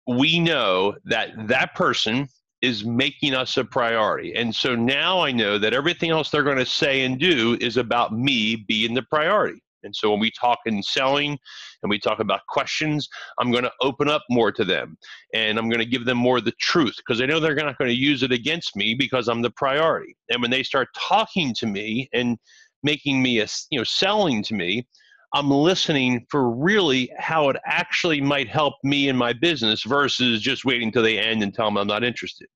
we 0.06 0.40
know 0.40 0.94
that 1.04 1.48
that 1.48 1.74
person 1.74 2.28
is 2.64 2.84
making 2.84 3.34
us 3.34 3.56
a 3.56 3.64
priority. 3.64 4.34
And 4.34 4.54
so 4.54 4.74
now 4.74 5.20
I 5.20 5.30
know 5.30 5.58
that 5.58 5.74
everything 5.74 6.10
else 6.10 6.30
they're 6.30 6.42
going 6.42 6.58
to 6.58 6.66
say 6.66 7.02
and 7.02 7.18
do 7.18 7.58
is 7.60 7.76
about 7.76 8.12
me 8.12 8.56
being 8.56 8.94
the 8.94 9.02
priority. 9.02 9.60
And 9.84 9.94
so 9.94 10.10
when 10.10 10.18
we 10.18 10.30
talk 10.30 10.60
in 10.64 10.82
selling 10.82 11.38
and 11.82 11.90
we 11.90 11.98
talk 11.98 12.18
about 12.18 12.40
questions, 12.48 13.06
I'm 13.38 13.52
going 13.52 13.64
to 13.64 13.72
open 13.82 14.08
up 14.08 14.22
more 14.30 14.50
to 14.52 14.64
them 14.64 14.96
and 15.34 15.58
I'm 15.58 15.68
going 15.68 15.80
to 15.80 15.84
give 15.84 16.06
them 16.06 16.16
more 16.16 16.38
of 16.38 16.46
the 16.46 16.54
truth 16.58 16.96
because 16.96 17.20
I 17.20 17.26
know 17.26 17.38
they're 17.38 17.54
not 17.54 17.76
going 17.76 17.90
to 17.90 17.96
use 17.96 18.22
it 18.22 18.32
against 18.32 18.74
me 18.76 18.94
because 18.94 19.28
I'm 19.28 19.42
the 19.42 19.50
priority. 19.50 20.16
And 20.30 20.40
when 20.40 20.50
they 20.50 20.62
start 20.62 20.88
talking 20.96 21.54
to 21.56 21.66
me 21.66 22.08
and 22.14 22.38
making 22.82 23.22
me 23.22 23.40
a, 23.40 23.46
you 23.70 23.78
know, 23.78 23.84
selling 23.84 24.42
to 24.44 24.54
me, 24.54 24.86
I'm 25.34 25.50
listening 25.50 26.26
for 26.30 26.48
really 26.50 27.10
how 27.18 27.48
it 27.48 27.56
actually 27.66 28.20
might 28.20 28.48
help 28.48 28.74
me 28.84 29.08
in 29.08 29.16
my 29.16 29.32
business 29.32 29.82
versus 29.82 30.40
just 30.40 30.64
waiting 30.64 30.92
till 30.92 31.02
they 31.02 31.18
end 31.18 31.42
and 31.42 31.52
tell 31.52 31.66
them 31.66 31.76
I'm 31.76 31.88
not 31.88 32.04
interested. 32.04 32.46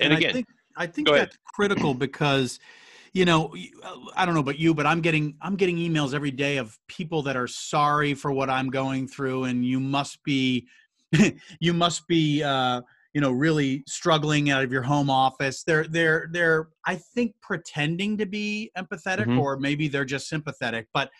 And, 0.00 0.12
and 0.12 0.18
again, 0.18 0.30
I 0.30 0.32
think, 0.32 0.46
I 0.76 0.86
think 0.86 1.08
that's 1.08 1.38
critical 1.44 1.94
because 1.94 2.58
you 3.14 3.24
know 3.24 3.54
i 4.16 4.26
don't 4.26 4.34
know 4.34 4.40
about 4.40 4.58
you 4.58 4.74
but 4.74 4.84
i'm 4.84 5.00
getting 5.00 5.34
i'm 5.40 5.56
getting 5.56 5.78
emails 5.78 6.12
every 6.12 6.30
day 6.30 6.58
of 6.58 6.78
people 6.88 7.22
that 7.22 7.36
are 7.36 7.46
sorry 7.46 8.12
for 8.12 8.30
what 8.30 8.50
i'm 8.50 8.68
going 8.68 9.08
through 9.08 9.44
and 9.44 9.64
you 9.64 9.80
must 9.80 10.22
be 10.24 10.68
you 11.58 11.72
must 11.72 12.06
be 12.06 12.42
uh 12.42 12.82
you 13.14 13.20
know 13.22 13.32
really 13.32 13.82
struggling 13.88 14.50
out 14.50 14.62
of 14.62 14.70
your 14.70 14.82
home 14.82 15.08
office 15.08 15.64
they're 15.64 15.86
they're 15.88 16.28
they're 16.32 16.68
i 16.84 16.96
think 16.96 17.34
pretending 17.40 18.18
to 18.18 18.26
be 18.26 18.70
empathetic 18.76 19.24
mm-hmm. 19.24 19.38
or 19.38 19.56
maybe 19.56 19.88
they're 19.88 20.04
just 20.04 20.28
sympathetic 20.28 20.86
but 20.92 21.10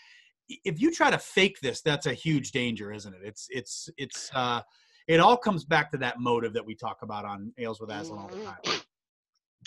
if 0.49 0.81
you 0.81 0.93
try 0.93 1.11
to 1.11 1.19
fake 1.19 1.61
this, 1.61 1.83
that's 1.83 2.07
a 2.07 2.15
huge 2.15 2.53
danger, 2.53 2.93
isn't 2.93 3.15
it? 3.15 3.21
It's 3.23 3.47
it's 3.51 3.91
it's 3.97 4.31
uh, 4.35 4.63
it 5.09 5.21
all 5.21 5.37
comes 5.37 5.65
back 5.65 5.91
to 5.91 5.99
that 5.99 6.21
motive 6.21 6.53
that 6.53 6.65
we 6.65 6.75
talk 6.75 6.99
about 7.03 7.25
on 7.25 7.53
Ales 7.59 7.81
with 7.81 7.91
Aslan 7.91 8.19
all 8.19 8.29
the 8.29 8.45
time. 8.45 8.81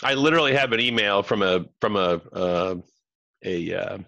I 0.02 0.14
literally 0.14 0.54
have 0.54 0.72
an 0.72 0.80
email 0.80 1.22
from 1.22 1.42
a 1.42 1.66
from 1.80 1.96
a 1.96 2.20
uh, 2.32 2.76
a 3.44 3.74
uh, 3.74 3.98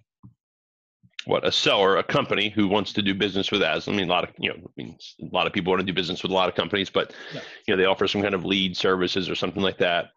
what 1.26 1.46
a 1.46 1.52
seller, 1.52 1.96
a 1.96 2.02
company 2.02 2.50
who 2.50 2.68
wants 2.68 2.92
to 2.94 3.02
do 3.02 3.14
business 3.14 3.50
with 3.50 3.62
Aslan. 3.62 3.96
I 3.96 4.00
mean, 4.00 4.08
a 4.08 4.12
lot 4.12 4.24
of 4.24 4.30
you 4.38 4.50
know, 4.50 4.56
I 4.56 4.70
mean, 4.76 4.96
a 5.20 5.34
lot 5.34 5.46
of 5.46 5.52
people 5.52 5.72
want 5.72 5.80
to 5.80 5.86
do 5.86 5.92
business 5.92 6.22
with 6.22 6.30
a 6.30 6.34
lot 6.34 6.48
of 6.48 6.54
companies, 6.54 6.88
but 6.88 7.12
yeah. 7.34 7.40
you 7.66 7.74
know, 7.74 7.82
they 7.82 7.86
offer 7.86 8.06
some 8.06 8.22
kind 8.22 8.34
of 8.34 8.44
lead 8.44 8.76
services 8.76 9.28
or 9.28 9.34
something 9.34 9.62
like 9.62 9.78
that. 9.78 10.10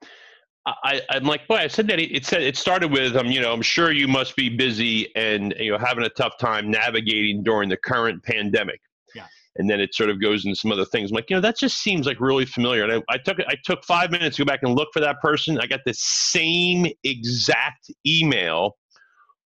I, 0.84 1.02
am 1.12 1.24
like, 1.24 1.48
boy, 1.48 1.56
I 1.56 1.68
said 1.68 1.88
that 1.88 2.00
it 2.00 2.26
said 2.26 2.42
it 2.42 2.58
started 2.58 2.92
with, 2.92 3.16
um, 3.16 3.28
you 3.28 3.40
know, 3.40 3.54
I'm 3.54 3.62
sure 3.62 3.92
you 3.92 4.08
must 4.08 4.36
be 4.36 4.50
busy 4.50 5.16
and 5.16 5.54
you 5.58 5.72
know 5.72 5.78
having 5.78 6.04
a 6.04 6.10
tough 6.10 6.38
time 6.38 6.70
navigating 6.70 7.42
during 7.44 7.70
the 7.70 7.78
current 7.78 8.22
pandemic. 8.24 8.82
Yeah. 9.16 9.28
And 9.58 9.70
then 9.70 9.80
it 9.80 9.94
sort 9.94 10.10
of 10.10 10.22
goes 10.22 10.46
into 10.46 10.56
some 10.56 10.72
other 10.72 10.86
things. 10.86 11.12
I'm 11.12 11.16
like, 11.16 11.30
you 11.30 11.36
know, 11.36 11.42
that 11.42 11.58
just 11.58 11.80
seems 11.80 12.06
like 12.06 12.20
really 12.20 12.46
familiar. 12.46 12.84
And 12.84 13.04
I, 13.10 13.14
I 13.14 13.18
took 13.18 13.40
I 13.40 13.56
took 13.64 13.84
five 13.84 14.12
minutes 14.12 14.38
to 14.38 14.44
go 14.44 14.46
back 14.46 14.62
and 14.64 14.76
look 14.76 14.90
for 14.94 15.00
that 15.00 15.20
person. 15.22 15.60
I 15.60 15.68
got 15.68 15.82
the 15.86 15.94
same 15.94 16.88
exact 17.04 17.92
email 18.06 18.76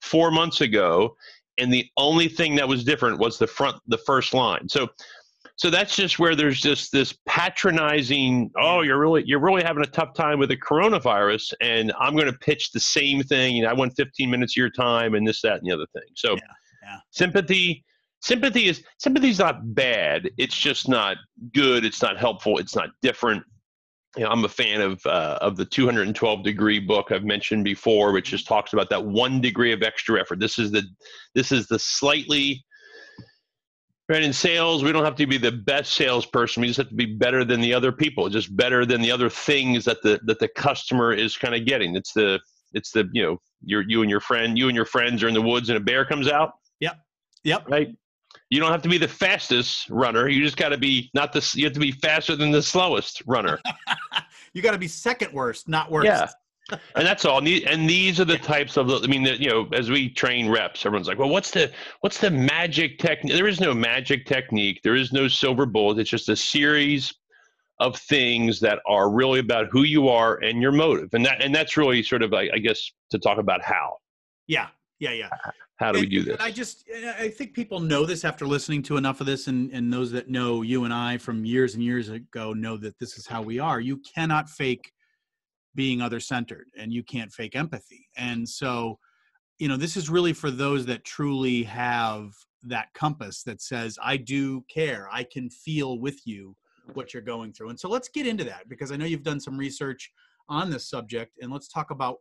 four 0.02 0.32
months 0.32 0.62
ago, 0.62 1.16
and 1.58 1.72
the 1.72 1.86
only 1.98 2.28
thing 2.28 2.56
that 2.56 2.68
was 2.68 2.84
different 2.84 3.20
was 3.20 3.38
the 3.38 3.48
front 3.48 3.78
the 3.88 4.00
first 4.00 4.34
line. 4.34 4.68
So 4.70 4.90
so 5.62 5.70
that's 5.70 5.96
just 5.96 6.18
where 6.18 6.36
there's 6.36 6.60
just 6.60 6.92
this 6.92 7.14
patronizing 7.28 8.50
oh 8.58 8.82
you're 8.82 9.00
really 9.00 9.24
you're 9.28 9.40
really 9.40 9.62
having 9.62 9.84
a 9.84 9.88
tough 9.88 10.14
time 10.16 10.40
with 10.40 10.50
the 10.50 10.58
coronavirus 10.58 11.54
and 11.62 11.94
i'm 12.00 12.16
going 12.16 12.26
to 12.26 12.38
pitch 12.40 12.72
the 12.72 12.80
same 12.80 13.22
thing 13.22 13.56
you 13.56 13.64
know 13.64 13.70
i 13.70 13.74
want 13.74 13.94
15 13.96 14.30
minutes 14.30 14.54
of 14.54 14.58
your 14.58 14.70
time 14.70 15.14
and 15.14 15.28
this 15.28 15.42
that 15.42 15.60
and 15.60 15.70
the 15.70 15.72
other 15.72 15.86
thing 15.94 16.04
so 16.16 16.32
yeah, 16.32 16.40
yeah. 16.84 16.98
sympathy 17.12 17.84
sympathy 18.22 18.68
is 18.68 18.84
sympathy 18.98 19.30
is 19.30 19.40
not 19.40 19.76
bad. 19.76 20.30
It's 20.38 20.56
just 20.56 20.88
not 20.88 21.18
good. 21.54 21.84
It's 21.84 22.02
not 22.02 22.18
helpful. 22.18 22.58
It's 22.58 22.76
not 22.76 22.90
different. 23.02 23.44
You 24.18 24.24
know, 24.24 24.30
I'm 24.30 24.46
a 24.46 24.50
fan 24.50 24.82
of 24.82 25.06
uh, 25.06 25.40
of 25.42 25.58
the 25.58 25.66
212 25.66 26.44
degree 26.44 26.80
book 26.80 27.12
I've 27.12 27.24
mentioned 27.24 27.64
before, 27.64 28.12
which 28.12 28.30
just 28.30 28.48
talks 28.48 28.74
about 28.74 28.90
that 28.90 29.04
one 29.04 29.42
degree 29.42 29.72
of 29.74 29.84
extra 29.84 30.20
effort. 30.20 30.40
This 30.40 30.60
is 30.60 30.72
the 30.72 30.84
this 31.34 31.52
is 31.52 31.68
the 31.68 31.80
slightly 31.80 32.64
right 34.10 34.24
in 34.24 34.34
sales. 34.34 34.84
We 34.84 34.92
don't 34.92 35.06
have 35.06 35.16
to 35.16 35.26
be 35.26 35.38
the 35.38 35.52
best 35.52 35.94
salesperson. 35.94 36.62
We 36.62 36.68
just 36.68 36.78
have 36.78 36.90
to 36.90 36.96
be 36.96 37.06
better 37.06 37.46
than 37.46 37.62
the 37.62 37.74
other 37.74 37.92
people, 37.92 38.28
just 38.30 38.56
better 38.56 38.86
than 38.86 39.02
the 39.02 39.12
other 39.12 39.30
things 39.30 39.86
that 39.86 40.02
the 40.04 40.20
that 40.26 40.40
the 40.40 40.50
customer 40.50 41.14
is 41.14 41.38
kind 41.38 41.56
of 41.56 41.66
getting. 41.66 41.96
It's 41.96 42.12
the 42.14 42.40
it's 42.74 42.92
the 42.92 43.10
you 43.14 43.24
know 43.24 43.38
you're 43.64 43.84
you 43.88 44.02
and 44.02 44.10
your 44.10 44.20
friend 44.20 44.58
you 44.58 44.68
and 44.68 44.76
your 44.76 44.86
friends 44.86 45.24
are 45.24 45.30
in 45.30 45.34
the 45.34 45.42
woods 45.42 45.70
and 45.70 45.78
a 45.78 45.82
bear 45.82 46.04
comes 46.04 46.28
out. 46.28 46.52
Yep. 46.82 46.98
Yep. 47.46 47.70
Right 47.70 47.96
you 48.52 48.60
don't 48.60 48.70
have 48.70 48.82
to 48.82 48.90
be 48.90 48.98
the 48.98 49.08
fastest 49.08 49.90
runner. 49.90 50.28
You 50.28 50.44
just 50.44 50.58
got 50.58 50.70
to 50.70 50.78
be 50.78 51.10
not 51.14 51.32
the. 51.32 51.50
You 51.56 51.64
have 51.64 51.74
to 51.74 51.80
be 51.80 51.94
faster 51.94 52.36
than 52.36 52.52
the 52.52 52.62
slowest 52.62 53.24
runner. 53.26 53.60
you 54.54 54.62
got 54.62 54.72
to 54.72 54.78
be 54.78 54.90
second 54.90 55.34
worst, 55.34 55.70
not 55.70 55.90
worst. 55.90 56.06
Yeah, 56.06 56.28
and 56.96 57.08
that's 57.08 57.24
all. 57.24 57.38
And 57.40 57.90
these 57.90 58.20
are 58.20 58.26
the 58.26 58.38
types 58.38 58.76
of. 58.76 58.92
I 58.92 59.08
mean, 59.08 59.24
you 59.24 59.50
know, 59.50 59.70
as 59.72 59.90
we 59.90 60.10
train 60.10 60.50
reps, 60.50 60.86
everyone's 60.86 61.08
like, 61.08 61.18
"Well, 61.18 61.30
what's 61.30 61.52
the 61.52 61.72
what's 62.02 62.18
the 62.18 62.30
magic 62.30 63.00
technique?" 63.00 63.34
There 63.34 63.48
is 63.48 63.62
no 63.62 63.74
magic 63.74 64.26
technique. 64.26 64.82
There 64.84 64.96
is 64.96 65.14
no 65.14 65.30
silver 65.30 65.66
bullet. 65.66 66.00
It's 66.00 66.10
just 66.10 66.28
a 66.28 66.36
series 66.36 67.14
of 67.80 67.96
things 67.96 68.60
that 68.60 68.80
are 68.86 69.10
really 69.10 69.40
about 69.40 69.68
who 69.72 69.84
you 69.84 70.10
are 70.10 70.36
and 70.44 70.62
your 70.62 70.74
motive, 70.74 71.14
and 71.14 71.26
that 71.26 71.42
and 71.42 71.56
that's 71.56 71.78
really 71.78 72.04
sort 72.04 72.22
of, 72.22 72.34
I, 72.34 72.50
I 72.54 72.58
guess, 72.58 72.92
to 73.12 73.18
talk 73.18 73.38
about 73.38 73.62
how. 73.64 73.96
Yeah, 74.48 74.68
yeah, 75.00 75.12
yeah. 75.12 75.30
How 75.82 75.92
do 75.92 75.98
and, 75.98 76.08
we 76.08 76.18
do 76.18 76.24
this? 76.24 76.38
I 76.40 76.52
just, 76.52 76.86
I 77.20 77.28
think 77.30 77.54
people 77.54 77.80
know 77.80 78.06
this 78.06 78.24
after 78.24 78.46
listening 78.46 78.84
to 78.84 78.98
enough 78.98 79.20
of 79.20 79.26
this, 79.26 79.48
and, 79.48 79.72
and 79.72 79.92
those 79.92 80.12
that 80.12 80.30
know 80.30 80.62
you 80.62 80.86
and 80.86 80.94
I 80.94 81.18
from 81.18 81.44
years 81.44 81.74
and 81.74 81.84
years 81.84 82.10
ago 82.10 82.54
know 82.54 82.78
that 82.78 83.00
this 83.00 83.18
is 83.18 83.26
how 83.26 83.42
we 83.42 83.58
are. 83.58 83.80
You 83.80 83.98
cannot 83.98 84.48
fake 84.48 84.92
being 85.74 86.00
other 86.00 86.20
centered, 86.20 86.68
and 86.78 86.94
you 86.94 87.02
can't 87.04 87.34
fake 87.34 87.56
empathy. 87.56 88.08
And 88.16 88.48
so, 88.48 89.00
you 89.58 89.68
know, 89.68 89.76
this 89.76 89.98
is 89.98 90.08
really 90.08 90.34
for 90.34 90.52
those 90.52 90.86
that 90.86 91.04
truly 91.04 91.64
have 91.64 92.32
that 92.64 92.94
compass 92.94 93.42
that 93.44 93.60
says, 93.60 93.98
I 94.04 94.18
do 94.18 94.64
care, 94.72 95.10
I 95.12 95.24
can 95.24 95.50
feel 95.50 96.00
with 96.00 96.28
you 96.28 96.56
what 96.94 97.12
you're 97.12 97.24
going 97.24 97.54
through. 97.54 97.70
And 97.70 97.80
so 97.80 97.90
let's 97.90 98.10
get 98.10 98.28
into 98.28 98.44
that 98.44 98.70
because 98.70 98.92
I 98.92 98.98
know 98.98 99.06
you've 99.06 99.24
done 99.24 99.40
some 99.40 99.58
research 99.58 100.12
on 100.48 100.70
this 100.70 100.88
subject, 100.88 101.40
and 101.42 101.52
let's 101.52 101.70
talk 101.70 101.90
about 101.90 102.18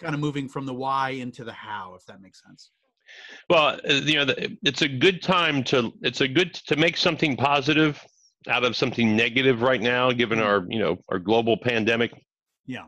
kind 0.00 0.14
of 0.14 0.20
moving 0.20 0.48
from 0.48 0.64
the 0.64 0.72
why 0.72 1.10
into 1.10 1.44
the 1.44 1.52
how, 1.52 1.94
if 1.94 2.06
that 2.06 2.22
makes 2.22 2.42
sense. 2.42 2.70
Well, 3.50 3.78
uh, 3.88 3.94
you 3.94 4.24
know, 4.24 4.34
it's 4.62 4.82
a 4.82 4.88
good 4.88 5.22
time 5.22 5.64
to 5.64 5.92
it's 6.02 6.20
a 6.20 6.28
good 6.28 6.54
to 6.54 6.76
make 6.76 6.96
something 6.96 7.36
positive 7.36 8.04
out 8.48 8.64
of 8.64 8.76
something 8.76 9.16
negative 9.16 9.62
right 9.62 9.80
now, 9.80 10.12
given 10.12 10.38
our 10.38 10.64
you 10.68 10.78
know 10.78 10.98
our 11.08 11.18
global 11.18 11.56
pandemic. 11.56 12.12
Yeah, 12.66 12.86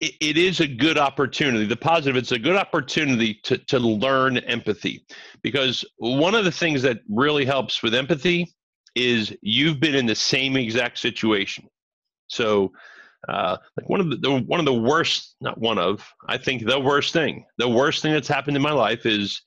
it, 0.00 0.14
it 0.20 0.36
is 0.36 0.60
a 0.60 0.66
good 0.66 0.98
opportunity. 0.98 1.66
The 1.66 1.76
positive, 1.76 2.16
it's 2.16 2.32
a 2.32 2.38
good 2.38 2.56
opportunity 2.56 3.40
to 3.44 3.58
to 3.58 3.78
learn 3.78 4.38
empathy, 4.38 5.04
because 5.42 5.84
one 5.98 6.34
of 6.34 6.44
the 6.44 6.52
things 6.52 6.82
that 6.82 6.98
really 7.08 7.44
helps 7.44 7.82
with 7.82 7.94
empathy 7.94 8.52
is 8.94 9.34
you've 9.40 9.80
been 9.80 9.94
in 9.94 10.06
the 10.06 10.14
same 10.14 10.56
exact 10.56 10.98
situation. 10.98 11.64
So 12.26 12.72
uh, 13.28 13.56
like 13.76 13.88
one 13.88 14.00
of 14.00 14.10
the, 14.10 14.16
the, 14.16 14.38
one 14.46 14.60
of 14.60 14.66
the 14.66 14.74
worst, 14.74 15.36
not 15.40 15.58
one 15.58 15.78
of, 15.78 16.06
I 16.28 16.38
think 16.38 16.66
the 16.66 16.80
worst 16.80 17.12
thing, 17.12 17.44
the 17.58 17.68
worst 17.68 18.02
thing 18.02 18.12
that's 18.12 18.28
happened 18.28 18.56
in 18.56 18.62
my 18.62 18.72
life 18.72 19.06
is 19.06 19.42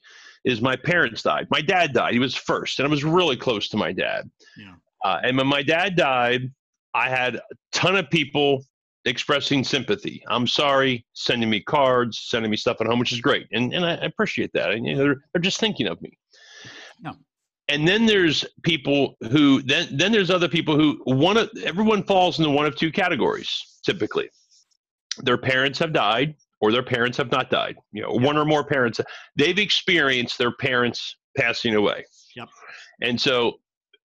is 0.46 0.62
my 0.62 0.76
parents 0.76 1.24
died. 1.24 1.48
My 1.50 1.62
dad 1.62 1.94
died. 1.94 2.14
He 2.14 2.20
was 2.20 2.36
first, 2.36 2.80
and 2.80 2.86
I 2.86 2.92
was 2.92 3.06
really 3.06 3.38
close 3.38 3.70
to 3.70 3.78
my 3.78 3.94
dad. 3.94 4.30
Yeah. 4.58 4.74
Uh, 5.06 5.20
and 5.24 5.38
when 5.38 5.48
my 5.48 5.64
dad 5.64 5.96
died, 5.96 6.52
I 6.94 7.10
had 7.10 7.36
a 7.36 7.42
ton 7.72 7.96
of 7.96 8.10
people 8.10 8.62
expressing 9.06 9.64
sympathy. 9.64 10.22
I'm 10.28 10.46
sorry, 10.46 11.06
sending 11.14 11.50
me 11.50 11.62
cards, 11.62 12.26
sending 12.28 12.52
me 12.52 12.58
stuff 12.58 12.82
at 12.82 12.88
home, 12.88 13.00
which 13.00 13.14
is 13.14 13.22
great, 13.22 13.48
and 13.54 13.74
and 13.74 13.86
I 13.86 13.94
appreciate 13.94 14.52
that. 14.54 14.72
And 14.72 14.86
you 14.86 14.96
know, 14.96 15.04
they're, 15.04 15.22
they're 15.34 15.42
just 15.42 15.60
thinking 15.60 15.88
of 15.88 16.02
me. 16.02 16.18
No 17.02 17.16
and 17.70 17.88
then 17.88 18.06
there's 18.06 18.46
people 18.64 19.16
who 19.32 19.62
then 19.62 19.88
then 19.98 20.12
there's 20.12 20.30
other 20.30 20.50
people 20.50 20.76
who 20.76 21.00
one 21.06 21.38
of 21.38 21.50
everyone 21.64 22.04
falls 22.04 22.40
into 22.40 22.52
one 22.52 22.66
of 22.66 22.76
two 22.76 22.92
categories 22.92 23.80
typically 23.84 24.30
their 25.20 25.38
parents 25.38 25.80
have 25.80 25.94
died 25.94 26.36
or 26.62 26.72
their 26.72 26.84
parents 26.84 27.18
have 27.18 27.32
not 27.32 27.50
died 27.50 27.76
you 27.92 28.02
know 28.02 28.14
yep. 28.14 28.22
one 28.22 28.38
or 28.38 28.46
more 28.46 28.64
parents 28.64 29.00
they've 29.36 29.60
experienced 29.60 30.38
their 30.38 30.52
parents 30.52 31.16
passing 31.38 31.76
away 31.76 32.04
yep 32.36 32.50
and 33.02 33.20
so 33.20 33.54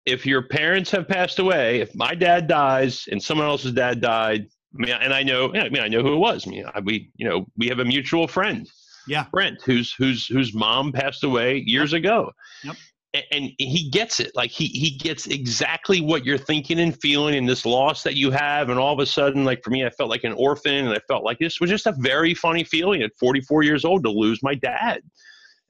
if 0.05 0.25
your 0.25 0.47
parents 0.47 0.91
have 0.91 1.07
passed 1.07 1.39
away 1.39 1.79
if 1.79 1.93
my 1.95 2.13
dad 2.13 2.47
dies 2.47 3.05
and 3.11 3.21
someone 3.21 3.47
else's 3.47 3.73
dad 3.73 4.01
died 4.01 4.47
I 4.71 4.77
mean, 4.77 4.91
and 4.91 5.15
I 5.15 5.23
know, 5.23 5.51
I 5.55 5.67
mean, 5.69 5.81
I 5.81 5.87
know 5.87 6.03
who 6.03 6.13
it 6.13 6.19
was. 6.19 6.45
I 6.45 6.51
mean, 6.51 6.63
we, 6.83 7.09
you 7.15 7.27
know, 7.27 7.47
we 7.57 7.69
have 7.69 7.79
a 7.79 7.85
mutual 7.85 8.27
friend, 8.27 8.69
yeah, 9.07 9.25
Brent, 9.31 9.63
whose 9.63 9.93
whose 9.93 10.27
whose 10.27 10.53
mom 10.53 10.91
passed 10.91 11.23
away 11.23 11.63
years 11.65 11.91
yep. 11.91 12.01
ago. 12.01 12.31
Yep 12.63 12.75
and 13.13 13.51
he 13.57 13.89
gets 13.89 14.19
it. 14.19 14.31
Like 14.35 14.51
he 14.51 14.65
he 14.65 14.91
gets 14.91 15.27
exactly 15.27 16.01
what 16.01 16.25
you're 16.25 16.37
thinking 16.37 16.79
and 16.79 16.99
feeling 17.01 17.33
in 17.33 17.45
this 17.45 17.65
loss 17.65 18.03
that 18.03 18.15
you 18.15 18.29
have. 18.31 18.69
And 18.69 18.79
all 18.79 18.93
of 18.93 18.99
a 18.99 19.05
sudden 19.05 19.43
like 19.43 19.63
for 19.63 19.71
me 19.71 19.85
i 19.85 19.89
felt 19.89 20.09
like 20.09 20.23
an 20.23 20.33
orphan 20.33 20.85
and 20.85 20.89
i 20.89 20.99
felt 21.07 21.23
like 21.23 21.39
this 21.39 21.59
was 21.59 21.69
just 21.69 21.87
a 21.87 21.95
very 21.97 22.33
funny 22.33 22.63
feeling 22.63 23.01
at 23.01 23.11
44 23.19 23.63
years 23.63 23.83
old 23.83 24.03
to 24.03 24.09
lose 24.09 24.43
my 24.43 24.53
dad. 24.55 25.01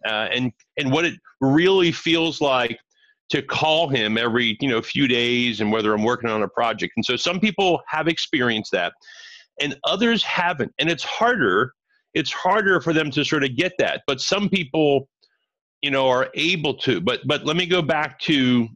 Uh, 0.06 0.28
and 0.32 0.52
and 0.78 0.92
what 0.92 1.06
it 1.06 1.16
really 1.42 1.92
feels 1.92 2.42
like 2.42 2.80
to 3.30 3.42
call 3.42 3.88
him 3.88 4.18
every 4.18 4.58
you 4.60 4.68
know 4.68 4.82
few 4.82 5.08
days 5.08 5.62
and 5.62 5.72
whether 5.72 5.94
i'm 5.94 6.04
working 6.04 6.30
on 6.30 6.44
a 6.44 6.48
project. 6.48 6.94
And 6.98 7.06
so 7.06 7.16
some 7.16 7.40
people 7.40 7.82
have 7.88 8.08
experienced 8.08 8.72
that 8.74 8.94
and 9.62 9.78
others 9.86 10.24
haven't. 10.24 10.74
And 10.80 10.90
it's 10.90 11.04
harder 11.04 11.74
it's 12.14 12.32
harder 12.32 12.82
for 12.82 12.92
them 12.92 13.12
to 13.12 13.24
sort 13.24 13.44
of 13.44 13.56
get 13.56 13.74
that. 13.78 14.02
But 14.08 14.20
some 14.20 14.50
people 14.50 15.08
you 15.82 15.92
know 15.92 16.08
are 16.08 16.30
able 16.34 16.74
to 16.74 17.00
but 17.02 17.20
but 17.26 17.46
let 17.46 17.56
me 17.56 17.66
go 17.66 17.82
back 17.82 18.20
to 18.20 18.68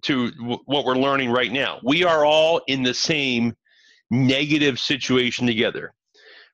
to 0.00 0.30
what 0.64 0.84
we're 0.84 0.96
learning 0.96 1.30
right 1.30 1.52
now 1.52 1.78
we 1.82 2.04
are 2.04 2.24
all 2.24 2.60
in 2.66 2.82
the 2.82 2.94
same 2.94 3.54
negative 4.10 4.78
situation 4.78 5.46
together 5.46 5.92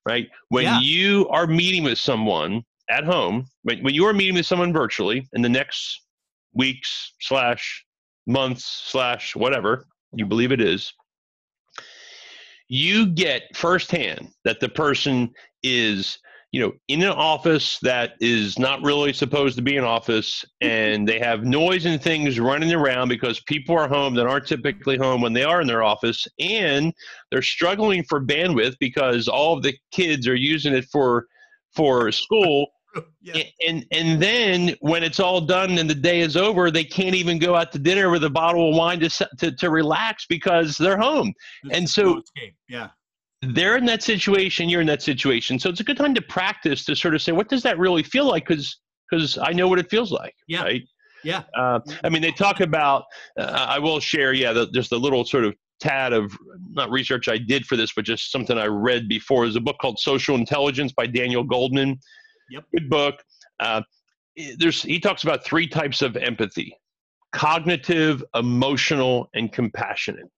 right 0.06 0.28
when 0.48 0.64
yeah. 0.64 0.80
you 0.80 1.28
are 1.28 1.46
meeting 1.46 1.84
with 1.84 1.98
someone 1.98 2.62
at 2.90 3.04
home 3.04 3.46
when, 3.62 3.82
when 3.82 3.94
you 3.94 4.04
are 4.04 4.12
meeting 4.12 4.34
with 4.34 4.46
someone 4.46 4.72
virtually 4.72 5.28
in 5.32 5.42
the 5.42 5.48
next 5.48 6.02
weeks 6.54 7.12
slash 7.20 7.84
months 8.26 8.64
slash 8.86 9.34
whatever 9.36 9.86
you 10.12 10.26
believe 10.26 10.52
it 10.52 10.60
is 10.60 10.92
you 12.68 13.06
get 13.06 13.56
firsthand 13.56 14.28
that 14.44 14.60
the 14.60 14.68
person 14.68 15.30
is 15.62 16.18
you 16.52 16.60
know, 16.60 16.72
in 16.88 17.02
an 17.02 17.10
office 17.10 17.78
that 17.82 18.14
is 18.20 18.58
not 18.58 18.82
really 18.82 19.12
supposed 19.12 19.56
to 19.56 19.62
be 19.62 19.76
an 19.76 19.84
office, 19.84 20.44
and 20.62 21.06
they 21.06 21.18
have 21.18 21.44
noise 21.44 21.84
and 21.84 22.00
things 22.00 22.40
running 22.40 22.72
around 22.72 23.08
because 23.08 23.40
people 23.40 23.76
are 23.76 23.88
home 23.88 24.14
that 24.14 24.26
aren't 24.26 24.46
typically 24.46 24.96
home 24.96 25.20
when 25.20 25.34
they 25.34 25.44
are 25.44 25.60
in 25.60 25.66
their 25.66 25.82
office, 25.82 26.26
and 26.40 26.94
they're 27.30 27.42
struggling 27.42 28.02
for 28.02 28.24
bandwidth 28.24 28.76
because 28.80 29.28
all 29.28 29.56
of 29.56 29.62
the 29.62 29.74
kids 29.92 30.26
are 30.26 30.34
using 30.34 30.72
it 30.72 30.86
for 30.90 31.26
for 31.74 32.10
school. 32.12 32.68
Yeah. 33.20 33.42
And 33.68 33.84
and 33.92 34.20
then 34.20 34.74
when 34.80 35.02
it's 35.04 35.20
all 35.20 35.42
done 35.42 35.78
and 35.78 35.88
the 35.88 35.94
day 35.94 36.20
is 36.20 36.36
over, 36.36 36.70
they 36.70 36.82
can't 36.82 37.14
even 37.14 37.38
go 37.38 37.54
out 37.54 37.70
to 37.72 37.78
dinner 37.78 38.10
with 38.10 38.24
a 38.24 38.30
bottle 38.30 38.70
of 38.70 38.76
wine 38.76 38.98
to 39.00 39.28
to, 39.38 39.52
to 39.54 39.70
relax 39.70 40.24
because 40.26 40.76
they're 40.78 40.98
home. 40.98 41.34
And 41.70 41.88
so, 41.88 42.22
yeah, 42.68 42.88
they're 43.42 43.76
in 43.76 43.86
that 43.86 44.02
situation 44.02 44.68
you're 44.68 44.80
in 44.80 44.86
that 44.88 45.02
situation. 45.02 45.58
So 45.58 45.70
it's 45.70 45.80
a 45.80 45.84
good 45.84 45.96
time 45.96 46.14
to 46.14 46.22
practice 46.22 46.84
to 46.86 46.96
sort 46.96 47.14
of 47.14 47.22
say 47.22 47.32
what 47.32 47.48
does 47.48 47.62
that 47.62 47.78
really 47.78 48.02
feel 48.02 48.26
like? 48.26 48.46
Because 48.46 48.80
because 49.08 49.38
i 49.38 49.52
know 49.52 49.68
what 49.68 49.78
it 49.78 49.90
feels 49.90 50.12
like 50.12 50.34
yeah. 50.46 50.62
right? 50.62 50.82
Yeah. 51.24 51.42
Uh, 51.56 51.80
i 52.04 52.08
mean 52.08 52.22
they 52.22 52.32
talk 52.32 52.60
about 52.60 53.04
uh, 53.38 53.66
i 53.68 53.78
will 53.78 54.00
share 54.00 54.32
yeah 54.32 54.52
the, 54.52 54.70
just 54.70 54.92
a 54.92 54.96
little 54.96 55.24
sort 55.24 55.44
of 55.44 55.54
tad 55.80 56.12
of 56.12 56.36
not 56.70 56.90
research 56.90 57.28
i 57.28 57.38
did 57.38 57.64
for 57.66 57.76
this 57.76 57.92
but 57.94 58.04
just 58.04 58.30
something 58.32 58.58
i 58.58 58.66
read 58.66 59.08
before 59.08 59.44
Is 59.44 59.56
a 59.56 59.60
book 59.60 59.76
called 59.80 59.98
social 59.98 60.36
intelligence 60.36 60.92
by 60.92 61.06
daniel 61.06 61.46
Goleman. 61.46 61.98
yep. 62.50 62.64
Good 62.72 62.90
book. 62.90 63.16
Uh, 63.60 63.82
there's 64.58 64.82
he 64.82 65.00
talks 65.00 65.24
about 65.24 65.44
three 65.44 65.66
types 65.66 66.02
of 66.02 66.16
empathy 66.16 66.76
cognitive 67.32 68.24
emotional 68.34 69.28
and 69.34 69.52
compassionate. 69.52 70.30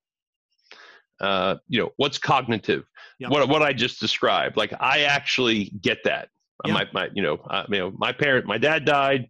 Uh, 1.21 1.57
you 1.69 1.79
know 1.79 1.91
what's 1.99 2.19
cognitive 2.19 2.85
yep. 3.21 3.31
what 3.31 3.49
what 3.49 3.63
i 3.63 3.73
just 3.73 4.01
described 4.01 4.57
like 4.57 4.73
i 4.81 5.01
actually 5.01 5.67
get 5.83 5.99
that 6.05 6.29
yep. 6.65 6.75
my, 6.75 6.87
my 6.93 7.09
you 7.15 7.23
know 7.23 7.37
uh, 7.51 7.65
you 7.69 7.79
know 7.79 7.93
my 7.97 8.13
parent 8.13 8.47
my 8.47 8.59
dad 8.59 8.85
died 8.85 9.29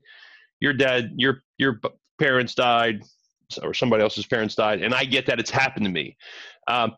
your 0.60 0.72
dad 0.72 1.10
your 1.16 1.42
your 1.58 1.80
parents 2.18 2.54
died 2.54 3.02
or 3.62 3.74
somebody 3.74 4.02
else's 4.02 4.26
parents 4.26 4.54
died 4.54 4.82
and 4.82 4.94
i 4.94 5.04
get 5.04 5.26
that 5.26 5.38
it's 5.38 5.50
happened 5.50 5.84
to 5.84 5.90
me 5.90 6.16
um, 6.68 6.94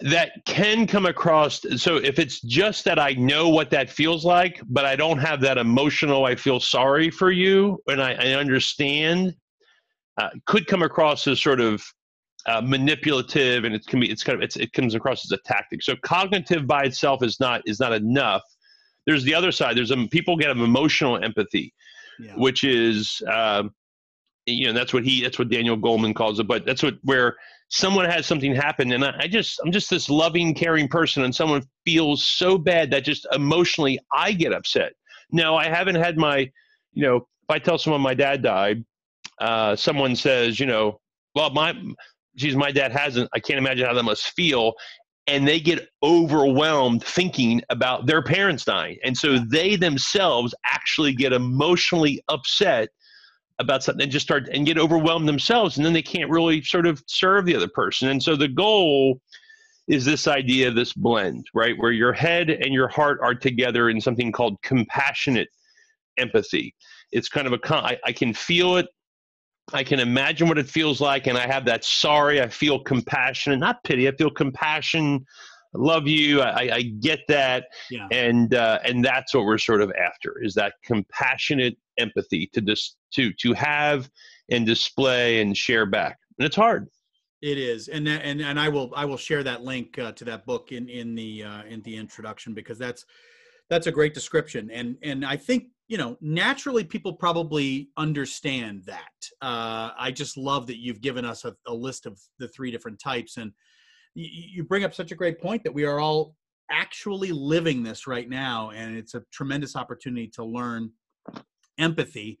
that 0.00 0.32
can 0.44 0.86
come 0.86 1.06
across 1.06 1.64
so 1.76 1.96
if 1.96 2.18
it's 2.18 2.40
just 2.42 2.84
that 2.84 2.98
i 2.98 3.12
know 3.12 3.48
what 3.48 3.70
that 3.70 3.88
feels 3.88 4.24
like 4.24 4.60
but 4.68 4.84
i 4.84 4.94
don't 4.94 5.18
have 5.18 5.40
that 5.40 5.56
emotional 5.56 6.26
i 6.26 6.34
feel 6.34 6.60
sorry 6.60 7.10
for 7.10 7.30
you 7.30 7.78
and 7.86 8.02
i, 8.02 8.12
I 8.12 8.32
understand 8.32 9.34
uh, 10.20 10.30
could 10.46 10.66
come 10.66 10.82
across 10.82 11.26
as 11.26 11.40
sort 11.40 11.60
of 11.60 11.84
uh, 12.46 12.60
manipulative 12.60 13.64
and 13.64 13.74
it 13.74 13.86
can 13.86 14.00
be 14.00 14.10
it's 14.10 14.22
kind 14.22 14.36
of 14.36 14.42
it's, 14.42 14.56
it 14.56 14.72
comes 14.72 14.94
across 14.94 15.24
as 15.24 15.32
a 15.32 15.38
tactic. 15.44 15.82
So 15.82 15.94
cognitive 16.02 16.66
by 16.66 16.84
itself 16.84 17.22
is 17.22 17.40
not 17.40 17.62
is 17.66 17.80
not 17.80 17.92
enough. 17.92 18.42
There's 19.06 19.24
the 19.24 19.34
other 19.34 19.52
side. 19.52 19.76
There's 19.76 19.90
a 19.90 19.96
people 20.08 20.36
get 20.36 20.50
an 20.50 20.60
emotional 20.60 21.22
empathy 21.22 21.74
yeah. 22.18 22.32
which 22.36 22.64
is 22.64 23.22
um, 23.32 23.74
you 24.46 24.66
know 24.66 24.72
that's 24.72 24.92
what 24.92 25.04
he 25.04 25.22
that's 25.22 25.38
what 25.38 25.48
daniel 25.48 25.76
goleman 25.76 26.14
calls 26.14 26.38
it 26.38 26.46
but 26.46 26.66
that's 26.66 26.82
what 26.82 26.94
where 27.02 27.36
someone 27.70 28.04
has 28.04 28.26
something 28.26 28.54
happen 28.54 28.92
and 28.92 29.04
I, 29.04 29.14
I 29.20 29.26
just 29.26 29.58
i'm 29.64 29.72
just 29.72 29.88
this 29.88 30.10
loving 30.10 30.54
caring 30.54 30.86
person 30.86 31.24
and 31.24 31.34
someone 31.34 31.62
feels 31.84 32.26
so 32.26 32.58
bad 32.58 32.90
that 32.90 33.04
just 33.04 33.26
emotionally 33.32 33.98
i 34.12 34.32
get 34.32 34.52
upset. 34.52 34.92
Now 35.32 35.56
i 35.56 35.68
haven't 35.68 35.94
had 35.94 36.18
my 36.18 36.50
you 36.92 37.02
know 37.02 37.16
if 37.16 37.50
i 37.50 37.58
tell 37.58 37.78
someone 37.78 38.02
my 38.02 38.14
dad 38.14 38.42
died 38.42 38.84
uh, 39.40 39.74
someone 39.74 40.14
says 40.14 40.60
you 40.60 40.66
know 40.66 41.00
well 41.34 41.50
my 41.50 41.74
geez 42.36 42.56
my 42.56 42.70
dad 42.70 42.92
hasn't 42.92 43.28
i 43.34 43.38
can't 43.38 43.58
imagine 43.58 43.86
how 43.86 43.94
that 43.94 44.02
must 44.02 44.34
feel. 44.34 44.74
And 45.26 45.48
they 45.48 45.58
get 45.58 45.88
overwhelmed 46.02 47.02
thinking 47.02 47.62
about 47.70 48.04
their 48.04 48.22
parents 48.22 48.62
dying. 48.62 48.98
And 49.04 49.16
so 49.16 49.38
they 49.38 49.74
themselves 49.74 50.54
actually 50.66 51.14
get 51.14 51.32
emotionally 51.32 52.22
upset 52.28 52.90
about 53.58 53.82
something 53.82 54.02
and 54.02 54.12
just 54.12 54.26
start 54.26 54.50
and 54.52 54.66
get 54.66 54.76
overwhelmed 54.76 55.26
themselves. 55.26 55.78
And 55.78 55.86
then 55.86 55.94
they 55.94 56.02
can't 56.02 56.28
really 56.28 56.60
sort 56.60 56.86
of 56.86 57.02
serve 57.06 57.46
the 57.46 57.56
other 57.56 57.68
person. 57.68 58.08
And 58.08 58.22
so 58.22 58.36
the 58.36 58.48
goal 58.48 59.18
is 59.88 60.04
this 60.04 60.26
idea 60.28 60.70
this 60.70 60.92
blend 60.92 61.46
right? 61.54 61.74
Where 61.78 61.92
your 61.92 62.12
head 62.12 62.50
and 62.50 62.72
your 62.74 62.88
heart 62.88 63.18
are 63.22 63.34
together 63.34 63.88
in 63.88 64.00
something 64.00 64.30
called 64.30 64.60
compassionate 64.62 65.48
empathy. 66.18 66.74
It's 67.12 67.28
kind 67.28 67.46
of 67.46 67.52
a 67.52 67.74
I, 67.74 67.98
I 68.04 68.12
can 68.12 68.34
feel 68.34 68.76
it 68.76 68.86
i 69.72 69.82
can 69.82 70.00
imagine 70.00 70.48
what 70.48 70.58
it 70.58 70.68
feels 70.68 71.00
like 71.00 71.26
and 71.26 71.38
i 71.38 71.46
have 71.46 71.64
that 71.64 71.84
sorry 71.84 72.40
i 72.40 72.48
feel 72.48 72.78
compassion 72.78 73.52
and 73.52 73.60
not 73.60 73.82
pity 73.84 74.08
i 74.08 74.12
feel 74.12 74.30
compassion 74.30 75.24
I 75.74 75.78
love 75.78 76.06
you. 76.06 76.40
I, 76.40 76.70
I 76.72 76.82
get 76.82 77.20
that, 77.28 77.66
yeah. 77.90 78.06
and 78.12 78.54
uh, 78.54 78.78
and 78.84 79.04
that's 79.04 79.34
what 79.34 79.44
we're 79.44 79.58
sort 79.58 79.80
of 79.80 79.92
after 79.92 80.40
is 80.40 80.54
that 80.54 80.74
compassionate 80.84 81.76
empathy 81.98 82.48
to 82.52 82.60
dis- 82.60 82.96
to 83.14 83.32
to 83.40 83.52
have 83.54 84.08
and 84.50 84.64
display 84.64 85.40
and 85.40 85.56
share 85.56 85.86
back, 85.86 86.18
and 86.38 86.46
it's 86.46 86.56
hard. 86.56 86.88
It 87.42 87.58
is, 87.58 87.88
and 87.88 88.06
and 88.08 88.40
and 88.40 88.58
I 88.58 88.68
will 88.68 88.92
I 88.94 89.04
will 89.04 89.16
share 89.16 89.42
that 89.42 89.62
link 89.62 89.98
uh, 89.98 90.12
to 90.12 90.24
that 90.26 90.46
book 90.46 90.70
in 90.70 90.88
in 90.88 91.14
the 91.14 91.42
uh, 91.42 91.64
in 91.64 91.82
the 91.82 91.96
introduction 91.96 92.54
because 92.54 92.78
that's 92.78 93.04
that's 93.68 93.88
a 93.88 93.92
great 93.92 94.14
description, 94.14 94.70
and 94.70 94.96
and 95.02 95.24
I 95.24 95.36
think 95.36 95.64
you 95.88 95.98
know 95.98 96.16
naturally 96.20 96.84
people 96.84 97.12
probably 97.12 97.90
understand 97.96 98.84
that. 98.86 99.28
Uh, 99.42 99.90
I 99.98 100.10
just 100.12 100.36
love 100.36 100.66
that 100.68 100.78
you've 100.78 101.00
given 101.00 101.24
us 101.24 101.44
a, 101.44 101.54
a 101.66 101.74
list 101.74 102.06
of 102.06 102.20
the 102.38 102.48
three 102.48 102.70
different 102.70 102.98
types. 102.98 103.36
And 103.36 103.52
you 104.14 104.62
bring 104.62 104.84
up 104.84 104.94
such 104.94 105.10
a 105.12 105.16
great 105.16 105.40
point 105.40 105.64
that 105.64 105.74
we 105.74 105.84
are 105.84 105.98
all 105.98 106.36
actually 106.70 107.32
living 107.32 107.82
this 107.82 108.06
right 108.06 108.28
now 108.28 108.70
and 108.70 108.96
it's 108.96 109.14
a 109.14 109.22
tremendous 109.32 109.76
opportunity 109.76 110.28
to 110.28 110.44
learn 110.44 110.90
empathy 111.78 112.38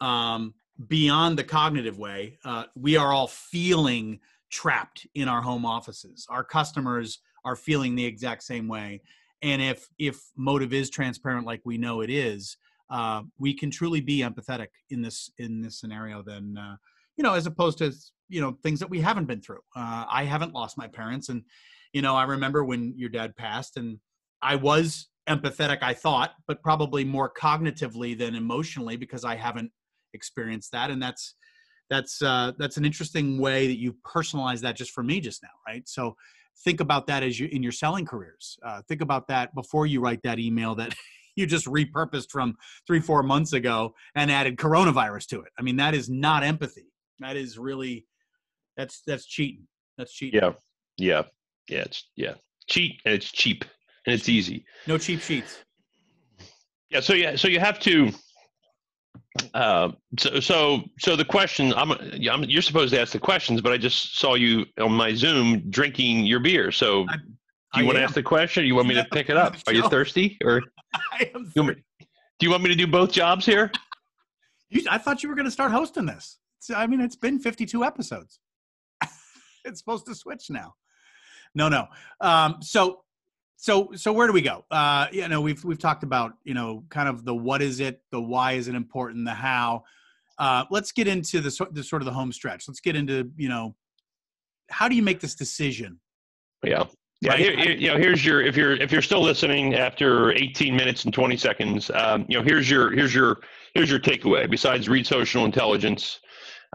um, 0.00 0.54
beyond 0.88 1.38
the 1.38 1.44
cognitive 1.44 1.98
way. 1.98 2.38
Uh, 2.44 2.64
we 2.74 2.96
are 2.96 3.12
all 3.12 3.28
feeling 3.28 4.18
trapped 4.50 5.06
in 5.14 5.28
our 5.28 5.42
home 5.42 5.64
offices. 5.64 6.26
Our 6.30 6.42
customers 6.42 7.20
are 7.44 7.54
feeling 7.54 7.94
the 7.94 8.04
exact 8.04 8.42
same 8.42 8.66
way. 8.66 9.02
And 9.42 9.62
if 9.62 9.88
if 9.98 10.20
motive 10.36 10.72
is 10.72 10.90
transparent 10.90 11.46
like 11.46 11.60
we 11.64 11.78
know 11.78 12.00
it 12.00 12.10
is 12.10 12.56
uh, 12.90 13.22
we 13.38 13.54
can 13.54 13.70
truly 13.70 14.00
be 14.00 14.20
empathetic 14.20 14.68
in 14.90 15.02
this 15.02 15.30
in 15.38 15.60
this 15.60 15.78
scenario 15.78 16.22
then 16.22 16.56
uh, 16.58 16.76
you 17.16 17.24
know 17.24 17.34
as 17.34 17.46
opposed 17.46 17.78
to 17.78 17.92
you 18.28 18.40
know 18.40 18.56
things 18.62 18.80
that 18.80 18.90
we 18.90 19.00
haven't 19.00 19.26
been 19.26 19.40
through. 19.40 19.60
Uh, 19.76 20.04
i 20.10 20.24
haven't 20.24 20.54
lost 20.54 20.78
my 20.78 20.86
parents 20.86 21.28
and 21.28 21.42
you 21.92 22.02
know 22.02 22.16
i 22.16 22.24
remember 22.24 22.64
when 22.64 22.92
your 22.96 23.08
dad 23.08 23.36
passed 23.36 23.76
and 23.76 23.98
i 24.42 24.54
was 24.54 25.08
empathetic 25.28 25.78
i 25.82 25.94
thought 25.94 26.32
but 26.46 26.62
probably 26.62 27.04
more 27.04 27.32
cognitively 27.32 28.18
than 28.18 28.34
emotionally 28.34 28.96
because 28.96 29.24
i 29.24 29.36
haven't 29.36 29.70
experienced 30.14 30.72
that 30.72 30.90
and 30.90 31.02
that's 31.02 31.34
that's 31.88 32.22
uh, 32.22 32.52
that's 32.56 32.76
an 32.76 32.84
interesting 32.84 33.38
way 33.38 33.66
that 33.66 33.78
you 33.78 33.96
personalize 34.06 34.60
that 34.60 34.76
just 34.76 34.92
for 34.92 35.02
me 35.02 35.20
just 35.20 35.42
now 35.42 35.48
right? 35.66 35.88
So 35.88 36.16
think 36.64 36.80
about 36.80 37.06
that 37.06 37.22
as 37.22 37.38
you 37.38 37.48
in 37.52 37.62
your 37.62 37.72
selling 37.72 38.04
careers. 38.04 38.58
Uh, 38.64 38.82
think 38.88 39.00
about 39.00 39.28
that 39.28 39.54
before 39.54 39.86
you 39.86 40.00
write 40.00 40.22
that 40.22 40.38
email 40.38 40.74
that 40.76 40.94
you 41.40 41.46
just 41.46 41.66
repurposed 41.66 42.30
from 42.30 42.54
three 42.86 43.00
four 43.00 43.22
months 43.22 43.52
ago 43.52 43.94
and 44.14 44.30
added 44.30 44.56
coronavirus 44.56 45.26
to 45.26 45.40
it 45.40 45.50
i 45.58 45.62
mean 45.62 45.76
that 45.76 45.94
is 45.94 46.08
not 46.08 46.42
empathy 46.44 46.86
that 47.20 47.36
is 47.36 47.58
really 47.58 48.06
that's 48.76 49.02
that's 49.06 49.26
cheating. 49.26 49.66
That's 49.98 50.12
cheating. 50.12 50.40
Yeah, 50.42 50.52
yeah, 50.96 51.22
yeah. 51.68 51.82
It's 51.82 52.08
yeah, 52.16 52.34
cheat 52.66 53.00
and 53.04 53.14
it's 53.14 53.30
cheap 53.30 53.64
and 54.06 54.14
it's 54.14 54.28
easy. 54.28 54.64
No 54.86 54.96
cheap 54.98 55.20
sheets. 55.20 55.58
Yeah. 56.88 57.00
So 57.00 57.12
yeah. 57.12 57.36
So 57.36 57.48
you 57.48 57.60
have 57.60 57.78
to. 57.80 58.10
Uh, 59.54 59.90
so 60.18 60.40
so 60.40 60.82
so 60.98 61.14
the 61.14 61.24
question 61.24 61.72
I'm, 61.74 61.92
I'm 61.92 62.44
you're 62.44 62.62
supposed 62.62 62.92
to 62.94 63.00
ask 63.00 63.12
the 63.12 63.20
questions, 63.20 63.60
but 63.60 63.72
I 63.72 63.76
just 63.76 64.18
saw 64.18 64.34
you 64.34 64.64
on 64.80 64.92
my 64.92 65.14
Zoom 65.14 65.70
drinking 65.70 66.24
your 66.24 66.40
beer. 66.40 66.72
So 66.72 67.06
I, 67.08 67.16
do 67.74 67.80
you 67.80 67.86
want 67.86 67.98
to 67.98 68.02
ask 68.02 68.14
the 68.14 68.22
question? 68.22 68.64
You 68.64 68.74
want 68.74 68.88
me 68.88 68.94
to 68.94 69.04
pick 69.04 69.30
it 69.30 69.36
up? 69.36 69.56
Are 69.66 69.72
you 69.72 69.82
thirsty 69.88 70.36
or? 70.42 70.62
I 71.12 71.30
am. 71.34 71.50
Do 71.54 72.46
you 72.46 72.50
want 72.50 72.62
me 72.62 72.70
to 72.70 72.74
do 72.74 72.86
both 72.86 73.12
jobs 73.12 73.46
here? 73.46 73.70
You, 74.72 74.84
I 74.88 74.98
thought 74.98 75.20
you 75.20 75.28
were 75.28 75.34
going 75.34 75.46
to 75.46 75.50
start 75.50 75.72
hosting 75.72 76.06
this. 76.06 76.38
I 76.72 76.86
mean, 76.86 77.00
it's 77.00 77.16
been 77.16 77.40
52 77.40 77.82
episodes. 77.82 78.38
it's 79.64 79.80
supposed 79.80 80.06
to 80.06 80.14
switch 80.14 80.48
now. 80.48 80.74
No, 81.56 81.68
no. 81.68 81.88
Um, 82.20 82.58
so, 82.60 83.00
so, 83.56 83.90
so 83.96 84.12
where 84.12 84.28
do 84.28 84.32
we 84.32 84.42
go? 84.42 84.64
Uh, 84.70 85.08
you 85.10 85.26
know, 85.26 85.40
we've 85.40 85.64
we've 85.64 85.80
talked 85.80 86.04
about 86.04 86.34
you 86.44 86.54
know 86.54 86.84
kind 86.88 87.08
of 87.08 87.24
the 87.24 87.34
what 87.34 87.62
is 87.62 87.80
it, 87.80 88.00
the 88.12 88.20
why 88.20 88.52
is 88.52 88.68
it 88.68 88.76
important, 88.76 89.24
the 89.24 89.34
how. 89.34 89.82
Uh, 90.38 90.66
let's 90.70 90.92
get 90.92 91.08
into 91.08 91.40
the, 91.40 91.66
the 91.72 91.82
sort 91.82 92.00
of 92.00 92.06
the 92.06 92.12
home 92.12 92.30
stretch. 92.30 92.68
Let's 92.68 92.78
get 92.78 92.94
into 92.94 93.28
you 93.36 93.48
know 93.48 93.74
how 94.70 94.88
do 94.88 94.94
you 94.94 95.02
make 95.02 95.18
this 95.18 95.34
decision? 95.34 96.00
Yeah. 96.64 96.84
Yeah, 97.22 97.36
here, 97.36 97.54
here, 97.54 97.72
you 97.72 97.88
know, 97.88 97.98
here's 97.98 98.24
your 98.24 98.40
if 98.40 98.56
you're 98.56 98.72
if 98.72 98.90
you're 98.90 99.02
still 99.02 99.22
listening 99.22 99.74
after 99.74 100.32
18 100.32 100.74
minutes 100.74 101.04
and 101.04 101.12
20 101.12 101.36
seconds, 101.36 101.90
um, 101.92 102.24
you 102.28 102.38
know, 102.38 102.42
here's 102.42 102.70
your 102.70 102.90
here's 102.92 103.14
your 103.14 103.40
here's 103.74 103.90
your 103.90 104.00
takeaway. 104.00 104.50
Besides 104.50 104.88
read 104.88 105.06
social 105.06 105.44
intelligence, 105.44 106.20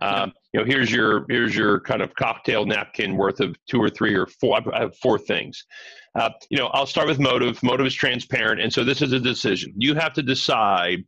um, 0.03 0.33
you 0.53 0.59
know, 0.59 0.65
here's 0.65 0.91
your 0.91 1.25
here's 1.29 1.55
your 1.55 1.79
kind 1.79 2.03
of 2.03 2.13
cocktail 2.13 2.63
napkin 2.63 3.17
worth 3.17 3.39
of 3.39 3.55
two 3.67 3.81
or 3.81 3.89
three 3.89 4.13
or 4.13 4.27
four. 4.27 4.59
I 4.71 4.81
have 4.81 4.95
four 4.97 5.17
things. 5.17 5.65
Uh, 6.13 6.29
you 6.51 6.59
know, 6.59 6.67
I'll 6.67 6.85
start 6.85 7.07
with 7.07 7.19
motive. 7.19 7.61
Motive 7.63 7.87
is 7.87 7.95
transparent, 7.95 8.61
and 8.61 8.71
so 8.71 8.83
this 8.83 9.01
is 9.01 9.13
a 9.13 9.19
decision. 9.19 9.73
You 9.77 9.95
have 9.95 10.13
to 10.13 10.21
decide 10.21 11.05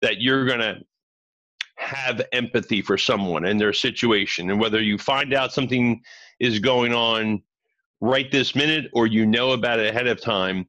that 0.00 0.22
you're 0.22 0.46
going 0.46 0.60
to 0.60 0.76
have 1.76 2.22
empathy 2.32 2.80
for 2.80 2.96
someone 2.96 3.44
and 3.44 3.60
their 3.60 3.74
situation, 3.74 4.50
and 4.50 4.58
whether 4.58 4.80
you 4.80 4.96
find 4.96 5.34
out 5.34 5.52
something 5.52 6.00
is 6.40 6.58
going 6.58 6.94
on 6.94 7.42
right 8.00 8.30
this 8.30 8.54
minute 8.54 8.90
or 8.92 9.06
you 9.06 9.26
know 9.26 9.52
about 9.52 9.80
it 9.80 9.88
ahead 9.88 10.06
of 10.06 10.20
time 10.20 10.66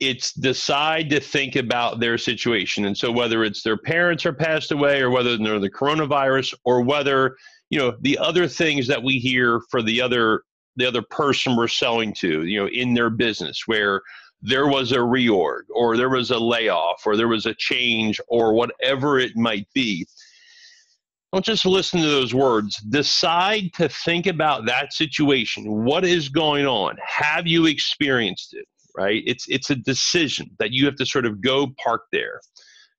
it's 0.00 0.32
decide 0.32 1.08
to 1.10 1.20
think 1.20 1.56
about 1.56 2.00
their 2.00 2.18
situation. 2.18 2.84
And 2.84 2.96
so 2.96 3.10
whether 3.10 3.44
it's 3.44 3.62
their 3.62 3.78
parents 3.78 4.26
are 4.26 4.32
passed 4.32 4.72
away 4.72 5.00
or 5.00 5.10
whether 5.10 5.36
they're 5.36 5.58
the 5.58 5.70
coronavirus 5.70 6.54
or 6.64 6.82
whether, 6.82 7.36
you 7.70 7.78
know, 7.78 7.96
the 8.02 8.18
other 8.18 8.46
things 8.46 8.86
that 8.88 9.02
we 9.02 9.18
hear 9.18 9.60
for 9.70 9.82
the 9.82 10.00
other 10.00 10.42
the 10.78 10.86
other 10.86 11.02
person 11.10 11.56
we're 11.56 11.68
selling 11.68 12.12
to, 12.12 12.44
you 12.44 12.60
know, 12.60 12.68
in 12.68 12.92
their 12.92 13.08
business 13.08 13.62
where 13.64 14.02
there 14.42 14.68
was 14.68 14.92
a 14.92 14.96
reorg 14.96 15.62
or 15.74 15.96
there 15.96 16.10
was 16.10 16.30
a 16.30 16.38
layoff 16.38 17.00
or 17.06 17.16
there 17.16 17.28
was 17.28 17.46
a 17.46 17.54
change 17.54 18.20
or 18.28 18.52
whatever 18.52 19.18
it 19.18 19.34
might 19.36 19.66
be. 19.72 20.06
Don't 21.32 21.44
just 21.44 21.66
listen 21.66 22.00
to 22.00 22.06
those 22.06 22.34
words. 22.34 22.76
Decide 22.76 23.72
to 23.74 23.88
think 23.88 24.26
about 24.26 24.66
that 24.66 24.92
situation. 24.92 25.84
What 25.84 26.04
is 26.04 26.28
going 26.28 26.66
on? 26.66 26.96
Have 27.04 27.46
you 27.46 27.66
experienced 27.66 28.54
it? 28.54 28.66
right? 28.96 29.22
It's 29.26 29.46
it's 29.48 29.70
a 29.70 29.76
decision 29.76 30.50
that 30.58 30.72
you 30.72 30.86
have 30.86 30.96
to 30.96 31.06
sort 31.06 31.26
of 31.26 31.40
go 31.40 31.68
park 31.82 32.02
there, 32.12 32.40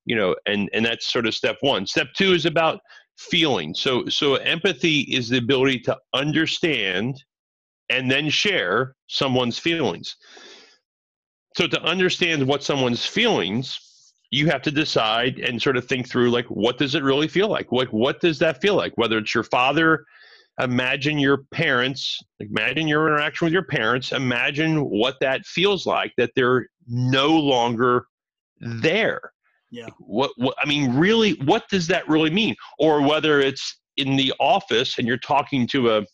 you 0.05 0.15
know, 0.15 0.35
and 0.45 0.69
and 0.73 0.85
that's 0.85 1.11
sort 1.11 1.25
of 1.25 1.33
step 1.33 1.57
one. 1.61 1.85
Step 1.87 2.07
two 2.15 2.33
is 2.33 2.45
about 2.45 2.79
feeling. 3.17 3.73
So 3.73 4.05
so 4.07 4.35
empathy 4.35 5.01
is 5.01 5.29
the 5.29 5.39
ability 5.39 5.79
to 5.81 5.97
understand 6.13 7.23
and 7.89 8.11
then 8.11 8.29
share 8.29 8.95
someone's 9.07 9.57
feelings. 9.57 10.15
So 11.57 11.67
to 11.67 11.81
understand 11.81 12.45
what 12.45 12.63
someone's 12.63 13.05
feelings, 13.05 13.79
you 14.29 14.47
have 14.47 14.61
to 14.63 14.71
decide 14.71 15.39
and 15.39 15.61
sort 15.61 15.77
of 15.77 15.85
think 15.85 16.09
through 16.09 16.31
like 16.31 16.45
what 16.45 16.77
does 16.77 16.95
it 16.95 17.03
really 17.03 17.27
feel 17.27 17.47
like? 17.47 17.71
What 17.71 17.91
what 17.93 18.19
does 18.19 18.39
that 18.39 18.61
feel 18.61 18.75
like? 18.75 18.97
Whether 18.97 19.17
it's 19.17 19.33
your 19.33 19.43
father 19.43 20.05
imagine 20.59 21.19
your 21.19 21.43
parents, 21.51 22.19
imagine 22.39 22.87
your 22.87 23.07
interaction 23.07 23.45
with 23.45 23.53
your 23.53 23.65
parents, 23.65 24.11
imagine 24.11 24.89
what 24.89 25.15
that 25.21 25.45
feels 25.45 25.85
like 25.85 26.13
that 26.17 26.31
they're 26.35 26.67
no 26.87 27.29
longer 27.29 28.07
there. 28.59 29.33
Yeah. 29.69 29.89
What, 29.99 30.31
what 30.37 30.55
I 30.61 30.67
mean, 30.67 30.95
really, 30.95 31.33
what 31.45 31.67
does 31.69 31.87
that 31.87 32.07
really 32.07 32.29
mean? 32.29 32.55
Or 32.79 33.01
whether 33.01 33.39
it's 33.39 33.79
in 33.97 34.15
the 34.15 34.33
office 34.39 34.97
and 34.97 35.07
you're 35.07 35.17
talking 35.17 35.67
to 35.67 35.91
a, 35.91 36.05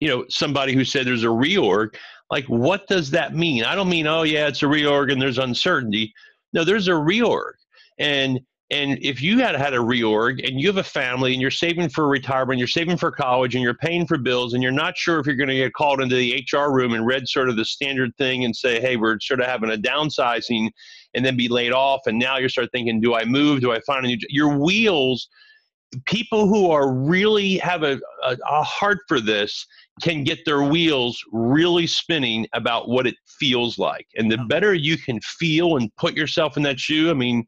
you 0.00 0.08
know, 0.08 0.24
somebody 0.28 0.74
who 0.74 0.84
said 0.84 1.06
there's 1.06 1.24
a 1.24 1.28
reorg, 1.28 1.96
like 2.30 2.44
what 2.46 2.86
does 2.86 3.10
that 3.10 3.34
mean? 3.34 3.64
I 3.64 3.74
don't 3.74 3.88
mean, 3.88 4.06
oh 4.06 4.22
yeah, 4.22 4.46
it's 4.46 4.62
a 4.62 4.66
reorg 4.66 5.10
and 5.10 5.20
there's 5.20 5.38
uncertainty. 5.38 6.12
No, 6.54 6.64
there's 6.64 6.88
a 6.88 6.92
reorg. 6.92 7.52
And 7.98 8.40
and 8.70 8.98
if 9.02 9.20
you 9.20 9.40
had 9.40 9.54
had 9.54 9.74
a 9.74 9.78
reorg 9.78 10.46
and 10.48 10.58
you 10.58 10.66
have 10.68 10.78
a 10.78 10.82
family 10.82 11.32
and 11.32 11.40
you're 11.40 11.50
saving 11.50 11.90
for 11.90 12.08
retirement, 12.08 12.58
you're 12.58 12.66
saving 12.66 12.96
for 12.96 13.12
college 13.12 13.54
and 13.54 13.62
you're 13.62 13.74
paying 13.74 14.06
for 14.06 14.16
bills 14.16 14.54
and 14.54 14.62
you're 14.62 14.72
not 14.72 14.96
sure 14.96 15.20
if 15.20 15.26
you're 15.26 15.36
going 15.36 15.50
to 15.50 15.54
get 15.54 15.74
called 15.74 16.00
into 16.00 16.16
the 16.16 16.44
HR 16.50 16.72
room 16.72 16.94
and 16.94 17.06
read 17.06 17.28
sort 17.28 17.50
of 17.50 17.56
the 17.56 17.64
standard 17.64 18.16
thing 18.16 18.44
and 18.44 18.56
say, 18.56 18.80
hey, 18.80 18.96
we're 18.96 19.20
sort 19.20 19.40
of 19.40 19.46
having 19.46 19.70
a 19.70 19.76
downsizing 19.76 20.70
and 21.12 21.24
then 21.24 21.36
be 21.36 21.46
laid 21.46 21.72
off. 21.72 22.00
And 22.06 22.18
now 22.18 22.38
you 22.38 22.48
start 22.48 22.70
thinking, 22.72 23.00
do 23.00 23.14
I 23.14 23.24
move? 23.26 23.60
Do 23.60 23.70
I 23.70 23.80
find 23.80 24.06
a 24.06 24.08
new? 24.08 24.16
Your 24.30 24.56
wheels, 24.56 25.28
people 26.06 26.48
who 26.48 26.70
are 26.70 26.92
really 26.92 27.58
have 27.58 27.82
a, 27.82 28.00
a, 28.24 28.36
a 28.48 28.62
heart 28.62 29.00
for 29.06 29.20
this 29.20 29.66
can 30.02 30.24
get 30.24 30.44
their 30.44 30.62
wheels 30.62 31.22
really 31.32 31.86
spinning 31.86 32.46
about 32.52 32.88
what 32.88 33.06
it 33.06 33.14
feels 33.26 33.78
like. 33.78 34.06
And 34.16 34.30
the 34.30 34.38
better 34.38 34.74
you 34.74 34.96
can 34.96 35.20
feel 35.20 35.76
and 35.76 35.94
put 35.96 36.14
yourself 36.14 36.56
in 36.56 36.62
that 36.64 36.80
shoe, 36.80 37.10
I 37.10 37.14
mean, 37.14 37.46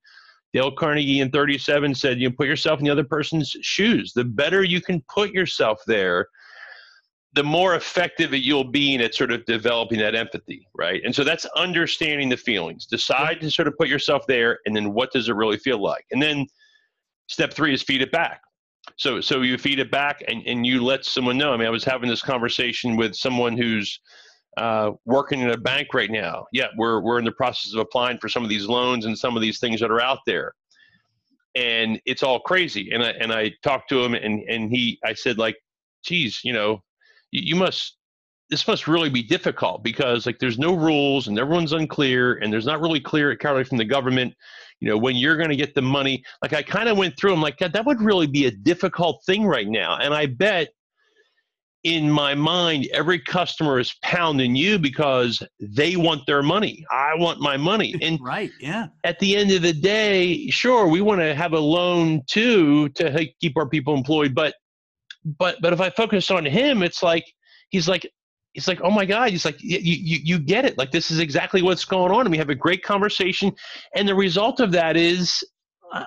Dale 0.53 0.73
Carnegie 0.73 1.21
in 1.21 1.31
37 1.31 1.95
said, 1.95 2.21
you 2.21 2.29
know, 2.29 2.35
put 2.37 2.47
yourself 2.47 2.79
in 2.79 2.85
the 2.85 2.91
other 2.91 3.05
person's 3.05 3.55
shoes. 3.63 4.13
The 4.15 4.25
better 4.25 4.63
you 4.63 4.81
can 4.81 5.03
put 5.13 5.33
yourself 5.33 5.81
there, 5.87 6.29
the 7.35 7.43
more 7.45 7.75
effective 7.75 8.33
you'll 8.33 8.65
be 8.65 8.95
in 8.95 9.01
at 9.03 9.15
sort 9.15 9.33
of 9.33 9.45
developing 9.45 9.99
that 9.99 10.15
empathy, 10.15 10.67
right? 10.75 11.03
And 11.05 11.15
so 11.15 11.25
that's 11.25 11.45
understanding 11.57 12.31
the 12.31 12.37
feelings. 12.37 12.87
Decide 12.87 13.41
to 13.43 13.51
sort 13.51 13.69
of 13.69 13.77
put 13.77 13.89
yourself 13.89 14.27
there, 14.27 14.61
and 14.65 14.75
then 14.75 14.95
what 14.95 15.13
does 15.13 15.29
it 15.29 15.35
really 15.35 15.59
feel 15.59 15.83
like? 15.83 16.07
And 16.11 16.23
then 16.23 16.47
step 17.27 17.53
three 17.53 17.75
is 17.75 17.83
feed 17.83 18.01
it 18.01 18.11
back. 18.11 18.41
So 18.97 19.21
so 19.21 19.43
you 19.43 19.59
feed 19.59 19.79
it 19.79 19.91
back 19.91 20.23
and, 20.29 20.43
and 20.47 20.65
you 20.65 20.83
let 20.83 21.05
someone 21.05 21.37
know. 21.37 21.53
I 21.53 21.57
mean, 21.57 21.67
I 21.67 21.71
was 21.71 21.85
having 21.85 22.09
this 22.09 22.23
conversation 22.23 22.97
with 22.97 23.15
someone 23.15 23.57
who's 23.57 24.01
uh, 24.57 24.93
working 25.05 25.41
in 25.41 25.51
a 25.51 25.57
bank 25.57 25.93
right 25.93 26.11
now. 26.11 26.47
Yeah, 26.53 26.69
we're 26.77 27.01
we're 27.01 27.19
in 27.19 27.25
the 27.25 27.33
process 27.33 27.75
of 27.75 27.81
applying 27.81 28.19
for 28.19 28.29
some 28.29 28.43
of 28.43 28.49
these 28.49 28.67
loans 28.67 29.05
and 29.05 29.19
some 29.19 29.37
of 29.37 29.43
these 29.43 29.59
things 29.59 29.81
that 29.81 29.91
are 29.91 30.01
out 30.01 30.21
there, 30.27 30.55
and 31.55 32.01
it's 32.07 32.23
all 32.23 32.41
crazy. 32.41 32.91
And 32.93 33.03
I 33.03 33.11
and 33.11 33.33
I 33.33 33.53
talked 33.63 33.89
to 33.91 34.03
him, 34.03 34.15
and 34.15 34.43
and 34.49 34.71
he 34.71 34.99
I 35.05 35.13
said 35.13 35.37
like, 35.37 35.57
geez, 36.05 36.41
you 36.43 36.53
know, 36.53 36.83
you, 37.33 37.43
you 37.45 37.57
must 37.57 37.97
this 38.51 38.67
must 38.69 38.87
really 38.87 39.11
be 39.11 39.23
difficult 39.23 39.83
because 39.83 40.27
like 40.27 40.39
there's 40.39 40.59
no 40.59 40.75
rules 40.75 41.29
and 41.29 41.39
everyone's 41.39 41.73
unclear 41.73 42.35
and 42.35 42.53
there's 42.53 42.67
not 42.67 42.81
really 42.81 43.01
clear 43.01 43.35
clearly 43.37 43.65
from 43.65 43.79
the 43.79 43.85
government 43.85 44.35
you 44.81 44.89
know 44.89 44.97
when 44.97 45.17
you're 45.17 45.37
going 45.37 45.51
to 45.51 45.57
get 45.57 45.75
the 45.75 45.83
money 45.83 46.23
like 46.43 46.53
i 46.53 46.63
kind 46.63 46.89
of 46.89 46.97
went 46.97 47.17
through 47.19 47.33
i'm 47.33 47.41
like 47.41 47.59
God, 47.59 47.73
that 47.73 47.87
would 47.87 48.01
really 48.01 48.27
be 48.27 48.47
a 48.47 48.51
difficult 48.51 49.23
thing 49.27 49.45
right 49.45 49.69
now 49.69 49.97
and 49.97 50.15
i 50.15 50.27
bet 50.27 50.69
in 51.87 52.11
my 52.11 52.35
mind, 52.35 52.89
every 52.93 53.21
customer 53.21 53.79
is 53.79 53.95
pounding 54.03 54.57
you 54.57 54.77
because 54.77 55.41
they 55.61 55.95
want 55.95 56.27
their 56.27 56.43
money. 56.43 56.85
I 56.91 57.15
want 57.15 57.41
my 57.41 57.57
money. 57.57 57.95
And 58.03 58.19
right, 58.21 58.51
yeah. 58.61 58.89
At 59.05 59.21
the 59.21 59.37
end 59.37 59.53
of 59.53 59.63
the 59.63 59.73
day, 59.73 60.49
sure, 60.49 60.89
we 60.89 61.01
want 61.01 61.21
to 61.21 61.33
have 61.33 61.53
a 61.53 61.61
loan 61.61 62.23
too 62.27 62.89
to 62.91 63.29
keep 63.41 63.57
our 63.57 63.69
people 63.69 63.95
employed, 63.95 64.35
but 64.35 64.55
but 65.39 65.59
but 65.63 65.73
if 65.73 65.81
I 65.81 65.91
focus 65.91 66.29
on 66.29 66.45
him, 66.45 66.83
it's 66.83 67.05
like 67.05 67.25
he's 67.69 67.89
like 67.89 68.11
he's 68.57 68.67
like, 68.67 68.81
oh 68.83 68.91
my 68.91 69.05
God, 69.05 69.29
he's 69.29 69.45
like, 69.45 69.63
you, 69.63 69.79
you, 69.79 70.19
you 70.25 70.39
get 70.39 70.65
it. 70.65 70.79
Like, 70.79 70.91
this 70.91 71.11
is 71.11 71.19
exactly 71.19 71.61
what's 71.61 71.85
going 71.85 72.11
on. 72.11 72.23
And 72.23 72.31
we 72.31 72.39
have 72.39 72.49
a 72.49 72.55
great 72.55 72.83
conversation. 72.83 73.53
And 73.95 74.09
the 74.09 74.15
result 74.15 74.61
of 74.61 74.73
that 74.73 74.97
is 74.97 75.45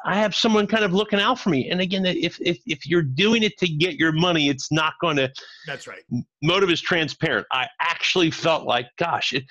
I 0.04 0.16
have 0.16 0.34
someone 0.34 0.66
kind 0.66 0.84
of 0.84 0.92
looking 0.92 1.20
out 1.20 1.40
for 1.40 1.52
me. 1.52 1.70
And 1.70 1.80
again, 1.80 2.06
if 2.06 2.42
if 2.42 2.58
if 2.66 2.88
you're 2.88 3.04
doing 3.04 3.44
it 3.44 3.56
to 3.60 3.68
get 3.68 3.96
your 3.96 4.12
money, 4.12 4.50
it's 4.50 4.72
not 4.72 4.94
going 5.00 5.16
to. 5.18 5.32
That's 5.68 5.88
right. 5.88 6.02
Motive 6.42 6.72
is 6.72 6.82
transparent. 6.82 7.46
I 7.52 7.68
actually 7.80 8.32
felt 8.32 8.66
like, 8.66 8.88
gosh, 8.98 9.32
it, 9.32 9.44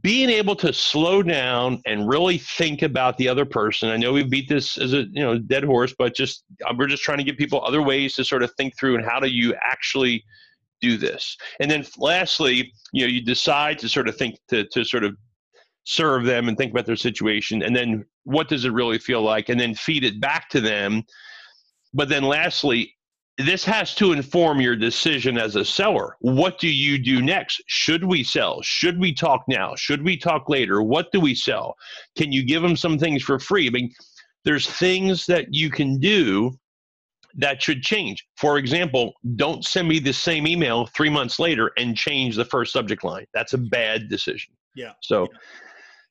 being 0.00 0.30
able 0.30 0.54
to 0.56 0.72
slow 0.72 1.22
down 1.22 1.82
and 1.84 2.08
really 2.08 2.38
think 2.38 2.82
about 2.82 3.18
the 3.18 3.28
other 3.28 3.44
person. 3.44 3.90
I 3.90 3.96
know 3.96 4.12
we 4.12 4.22
beat 4.22 4.48
this 4.48 4.78
as 4.78 4.92
a 4.92 5.02
you 5.10 5.20
know 5.20 5.36
dead 5.36 5.64
horse, 5.64 5.94
but 5.98 6.14
just 6.14 6.44
uh, 6.64 6.72
we're 6.78 6.86
just 6.86 7.02
trying 7.02 7.18
to 7.18 7.24
give 7.24 7.36
people 7.36 7.62
other 7.64 7.82
ways 7.82 8.14
to 8.14 8.24
sort 8.24 8.44
of 8.44 8.52
think 8.56 8.78
through 8.78 8.94
and 8.94 9.04
how 9.04 9.18
do 9.18 9.28
you 9.28 9.54
actually 9.62 10.24
do 10.80 10.96
this. 10.96 11.36
And 11.60 11.70
then 11.70 11.84
lastly, 11.98 12.72
you 12.92 13.06
know, 13.06 13.12
you 13.12 13.22
decide 13.22 13.78
to 13.80 13.88
sort 13.88 14.08
of 14.08 14.16
think 14.16 14.36
to 14.48 14.64
to 14.72 14.84
sort 14.84 15.04
of 15.04 15.16
serve 15.84 16.24
them 16.24 16.48
and 16.48 16.56
think 16.56 16.70
about 16.70 16.86
their 16.86 16.96
situation 16.96 17.62
and 17.62 17.74
then 17.74 18.04
what 18.24 18.48
does 18.48 18.64
it 18.64 18.72
really 18.72 18.98
feel 18.98 19.22
like 19.22 19.48
and 19.48 19.58
then 19.58 19.74
feed 19.74 20.04
it 20.04 20.20
back 20.20 20.48
to 20.50 20.60
them. 20.60 21.02
But 21.94 22.08
then 22.08 22.24
lastly 22.24 22.94
this 23.38 23.64
has 23.64 23.94
to 23.94 24.12
inform 24.12 24.60
your 24.60 24.76
decision 24.76 25.38
as 25.38 25.56
a 25.56 25.64
seller. 25.64 26.16
What 26.20 26.58
do 26.58 26.68
you 26.68 26.98
do 26.98 27.22
next? 27.22 27.62
Should 27.66 28.04
we 28.04 28.22
sell? 28.22 28.60
Should 28.60 29.00
we 29.00 29.14
talk 29.14 29.44
now? 29.48 29.74
Should 29.76 30.04
we 30.04 30.18
talk 30.18 30.50
later? 30.50 30.82
What 30.82 31.10
do 31.10 31.20
we 31.20 31.34
sell? 31.34 31.74
Can 32.18 32.32
you 32.32 32.44
give 32.44 32.60
them 32.60 32.76
some 32.76 32.98
things 32.98 33.22
for 33.22 33.38
free? 33.38 33.66
I 33.66 33.70
mean 33.70 33.90
there's 34.44 34.68
things 34.68 35.26
that 35.26 35.52
you 35.52 35.70
can 35.70 35.98
do 35.98 36.58
that 37.36 37.62
should 37.62 37.82
change. 37.82 38.26
For 38.36 38.58
example, 38.58 39.14
don't 39.36 39.64
send 39.64 39.88
me 39.88 39.98
the 39.98 40.12
same 40.12 40.46
email 40.46 40.86
three 40.86 41.10
months 41.10 41.38
later 41.38 41.70
and 41.76 41.96
change 41.96 42.36
the 42.36 42.44
first 42.44 42.72
subject 42.72 43.04
line. 43.04 43.26
That's 43.34 43.52
a 43.52 43.58
bad 43.58 44.08
decision. 44.08 44.54
Yeah. 44.74 44.92
So 45.02 45.22
yeah 45.22 45.38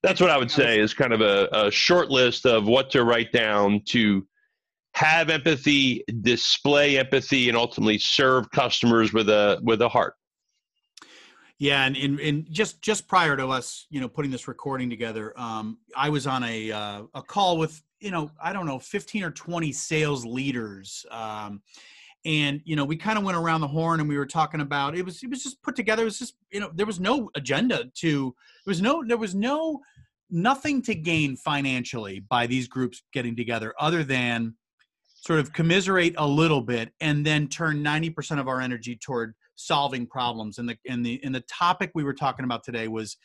that's 0.01 0.21
what 0.21 0.29
I 0.29 0.37
would 0.37 0.51
say 0.51 0.79
is 0.79 0.93
kind 0.93 1.13
of 1.13 1.21
a, 1.21 1.49
a 1.51 1.71
short 1.71 2.09
list 2.09 2.45
of 2.45 2.65
what 2.65 2.89
to 2.91 3.03
write 3.03 3.31
down 3.31 3.81
to 3.87 4.25
have 4.93 5.29
empathy, 5.29 6.03
display 6.21 6.97
empathy, 6.97 7.49
and 7.49 7.57
ultimately 7.57 7.97
serve 7.97 8.49
customers 8.51 9.13
with 9.13 9.29
a 9.29 9.59
with 9.61 9.81
a 9.81 9.89
heart. 9.89 10.15
Yeah, 11.57 11.85
and, 11.85 11.97
and, 11.97 12.19
and 12.21 12.47
just 12.49 12.81
just 12.81 13.07
prior 13.07 13.35
to 13.35 13.47
us, 13.49 13.85
you 13.89 13.99
know, 13.99 14.07
putting 14.07 14.31
this 14.31 14.47
recording 14.47 14.89
together, 14.89 15.37
um, 15.37 15.77
I 15.95 16.09
was 16.09 16.25
on 16.25 16.43
a 16.43 16.71
uh, 16.71 17.03
a 17.13 17.21
call 17.21 17.57
with 17.57 17.81
you 17.99 18.11
know 18.11 18.31
I 18.41 18.53
don't 18.53 18.65
know 18.65 18.79
fifteen 18.79 19.23
or 19.23 19.31
twenty 19.31 19.71
sales 19.71 20.25
leaders, 20.25 21.05
um, 21.11 21.61
and 22.25 22.61
you 22.65 22.75
know 22.75 22.85
we 22.85 22.95
kind 22.95 23.17
of 23.17 23.23
went 23.23 23.37
around 23.37 23.61
the 23.61 23.67
horn 23.67 23.99
and 23.99 24.09
we 24.09 24.17
were 24.17 24.25
talking 24.25 24.61
about 24.61 24.97
it 24.97 25.05
was 25.05 25.23
it 25.23 25.29
was 25.29 25.43
just 25.43 25.61
put 25.63 25.75
together. 25.75 26.03
It 26.03 26.05
was 26.05 26.19
just 26.19 26.35
you 26.51 26.59
know 26.59 26.71
there 26.73 26.85
was 26.85 26.99
no 26.99 27.29
agenda 27.35 27.85
to 27.95 28.35
there 28.65 28.71
was 28.71 28.81
no 28.81 29.03
there 29.05 29.17
was 29.17 29.35
no 29.35 29.81
nothing 30.29 30.81
to 30.83 30.95
gain 30.95 31.35
financially 31.35 32.19
by 32.19 32.45
these 32.45 32.67
groups 32.67 33.03
getting 33.13 33.35
together 33.35 33.73
other 33.79 34.03
than 34.03 34.53
sort 35.15 35.39
of 35.39 35.51
commiserate 35.53 36.13
a 36.17 36.27
little 36.27 36.61
bit 36.61 36.93
and 37.01 37.25
then 37.25 37.47
turn 37.47 37.83
90% 37.83 38.39
of 38.39 38.47
our 38.47 38.61
energy 38.61 38.95
toward 38.95 39.33
solving 39.55 40.07
problems 40.07 40.57
and 40.57 40.69
the 40.69 40.77
and 40.87 41.05
the 41.05 41.19
and 41.23 41.35
the 41.35 41.43
topic 41.51 41.91
we 41.93 42.03
were 42.03 42.13
talking 42.13 42.45
about 42.45 42.63
today 42.63 42.87
was 42.87 43.17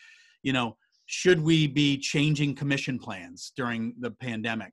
you 0.42 0.52
know 0.52 0.76
should 1.06 1.40
we 1.40 1.66
be 1.66 1.98
changing 1.98 2.54
commission 2.54 2.98
plans 2.98 3.52
during 3.56 3.94
the 4.00 4.10
pandemic? 4.10 4.72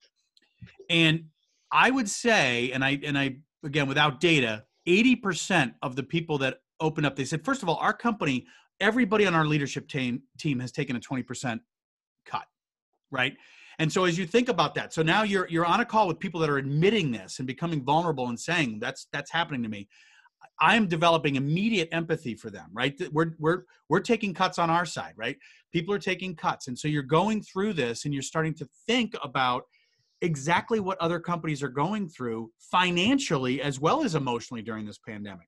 And 0.90 1.26
i 1.72 1.90
would 1.90 2.10
say 2.10 2.72
and 2.72 2.84
i 2.84 3.00
and 3.04 3.18
i 3.18 3.36
again 3.64 3.88
without 3.88 4.20
data 4.20 4.64
80% 4.88 5.76
of 5.84 5.96
the 5.96 6.04
people 6.04 6.40
that 6.40 6.58
opened 6.80 7.06
up 7.06 7.16
they 7.16 7.26
said 7.26 7.46
first 7.46 7.64
of 7.64 7.70
all 7.70 7.78
our 7.78 7.94
company 7.94 8.46
everybody 8.80 9.26
on 9.26 9.36
our 9.36 9.46
leadership 9.46 9.88
team 9.88 10.24
team 10.38 10.60
has 10.60 10.72
taken 10.72 10.96
a 10.96 11.00
20% 11.00 11.60
cut 12.26 12.44
right? 13.12 13.36
And 13.80 13.92
so 13.92 14.06
as 14.06 14.18
you 14.18 14.26
think 14.26 14.50
about 14.50 14.76
that 14.76 14.94
so 14.94 15.02
now 15.02 15.24
you're 15.24 15.48
you're 15.50 15.66
on 15.66 15.80
a 15.80 15.86
call 15.86 16.08
with 16.08 16.20
people 16.20 16.40
that 16.42 16.50
are 16.50 16.58
admitting 16.58 17.12
this 17.12 17.40
and 17.40 17.48
becoming 17.48 17.84
vulnerable 17.84 18.28
and 18.30 18.40
saying 18.40 18.80
that's 18.80 19.08
that's 19.14 19.32
happening 19.32 19.64
to 19.64 19.70
me 19.70 19.88
i 20.60 20.76
am 20.76 20.88
developing 20.88 21.36
immediate 21.36 21.90
empathy 21.92 22.36
for 22.36 22.50
them 22.50 22.70
right? 22.74 23.00
We're 23.12 23.34
we're 23.40 23.64
we're 23.90 24.00
taking 24.00 24.34
cuts 24.34 24.60
on 24.60 24.70
our 24.70 24.86
side 24.86 25.14
right? 25.16 25.38
People 25.72 25.94
are 25.94 26.00
taking 26.00 26.36
cuts. 26.36 26.68
And 26.68 26.78
so 26.78 26.88
you're 26.88 27.04
going 27.04 27.42
through 27.42 27.74
this 27.74 28.06
and 28.06 28.14
you're 28.14 28.24
starting 28.24 28.54
to 28.56 28.68
think 28.88 29.16
about 29.24 29.64
exactly 30.22 30.80
what 30.80 31.00
other 31.00 31.20
companies 31.20 31.64
are 31.64 31.70
going 31.70 32.08
through 32.08 32.52
financially 32.60 33.62
as 33.62 33.80
well 33.80 34.04
as 34.04 34.16
emotionally 34.16 34.62
during 34.62 34.86
this 34.86 35.00
pandemic. 35.00 35.48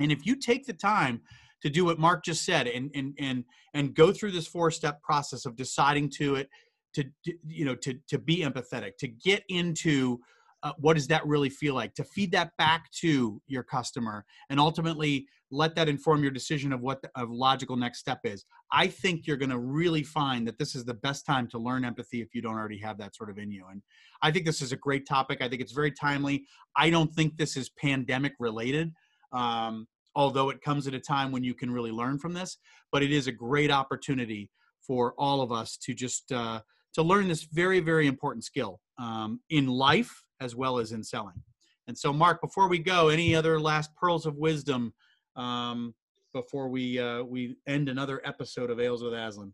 And 0.00 0.10
if 0.10 0.24
you 0.24 0.36
take 0.36 0.66
the 0.66 0.72
time 0.72 1.20
to 1.62 1.70
do 1.70 1.84
what 1.84 1.98
Mark 1.98 2.24
just 2.24 2.44
said 2.44 2.66
and 2.66 2.90
and 2.94 3.14
and 3.18 3.44
and 3.74 3.94
go 3.94 4.12
through 4.12 4.32
this 4.32 4.46
four 4.46 4.70
step 4.70 5.02
process 5.02 5.46
of 5.46 5.56
deciding 5.56 6.10
to 6.18 6.36
it 6.36 6.48
to 6.94 7.04
you 7.46 7.64
know 7.64 7.74
to 7.76 7.98
to 8.08 8.18
be 8.18 8.42
empathetic 8.42 8.96
to 8.98 9.08
get 9.08 9.44
into 9.48 10.18
uh, 10.62 10.72
what 10.78 10.94
does 10.94 11.08
that 11.08 11.26
really 11.26 11.50
feel 11.50 11.74
like? 11.74 11.94
To 11.94 12.04
feed 12.04 12.32
that 12.32 12.52
back 12.56 12.90
to 13.00 13.40
your 13.46 13.62
customer 13.62 14.24
and 14.50 14.60
ultimately 14.60 15.26
let 15.50 15.74
that 15.74 15.88
inform 15.88 16.22
your 16.22 16.32
decision 16.32 16.72
of 16.72 16.80
what 16.80 17.02
the 17.02 17.10
of 17.14 17.30
logical 17.30 17.76
next 17.76 17.98
step 17.98 18.20
is. 18.24 18.44
I 18.72 18.86
think 18.86 19.26
you're 19.26 19.36
going 19.36 19.50
to 19.50 19.58
really 19.58 20.02
find 20.02 20.46
that 20.48 20.58
this 20.58 20.74
is 20.74 20.84
the 20.84 20.94
best 20.94 21.26
time 21.26 21.46
to 21.48 21.58
learn 21.58 21.84
empathy 21.84 22.22
if 22.22 22.34
you 22.34 22.40
don't 22.40 22.54
already 22.54 22.78
have 22.78 22.96
that 22.98 23.14
sort 23.14 23.28
of 23.28 23.38
in 23.38 23.50
you 23.50 23.66
and 23.70 23.82
i 24.22 24.30
think 24.30 24.46
this 24.46 24.62
is 24.62 24.72
a 24.72 24.76
great 24.76 25.06
topic. 25.06 25.42
I 25.42 25.48
think 25.48 25.60
it's 25.60 25.72
very 25.72 25.92
timely. 25.92 26.44
I 26.76 26.88
don't 26.90 27.12
think 27.14 27.36
this 27.36 27.56
is 27.56 27.68
pandemic 27.70 28.32
related 28.38 28.92
Um, 29.32 29.86
although 30.14 30.50
it 30.50 30.60
comes 30.60 30.86
at 30.86 30.94
a 30.94 31.00
time 31.00 31.32
when 31.32 31.44
you 31.44 31.54
can 31.54 31.70
really 31.70 31.90
learn 31.90 32.18
from 32.18 32.34
this, 32.34 32.58
but 32.90 33.02
it 33.02 33.12
is 33.12 33.26
a 33.26 33.32
great 33.32 33.70
opportunity 33.70 34.50
for 34.86 35.14
all 35.16 35.40
of 35.40 35.52
us 35.52 35.76
to 35.78 35.94
just 35.94 36.32
uh, 36.32 36.60
to 36.94 37.02
learn 37.02 37.28
this 37.28 37.44
very 37.44 37.80
very 37.80 38.06
important 38.06 38.44
skill 38.44 38.80
um, 38.98 39.40
in 39.50 39.66
life 39.66 40.12
as 40.42 40.56
well 40.56 40.78
as 40.78 40.92
in 40.92 41.02
selling. 41.02 41.40
And 41.88 41.96
so, 41.96 42.12
Mark, 42.12 42.40
before 42.40 42.68
we 42.68 42.78
go, 42.78 43.08
any 43.08 43.34
other 43.34 43.60
last 43.60 43.94
pearls 43.96 44.26
of 44.26 44.36
wisdom 44.36 44.92
um, 45.36 45.94
before 46.32 46.68
we 46.68 46.98
uh, 46.98 47.22
we 47.22 47.56
end 47.66 47.88
another 47.88 48.20
episode 48.24 48.70
of 48.70 48.80
Ales 48.80 49.02
with 49.02 49.14
Aslan? 49.14 49.52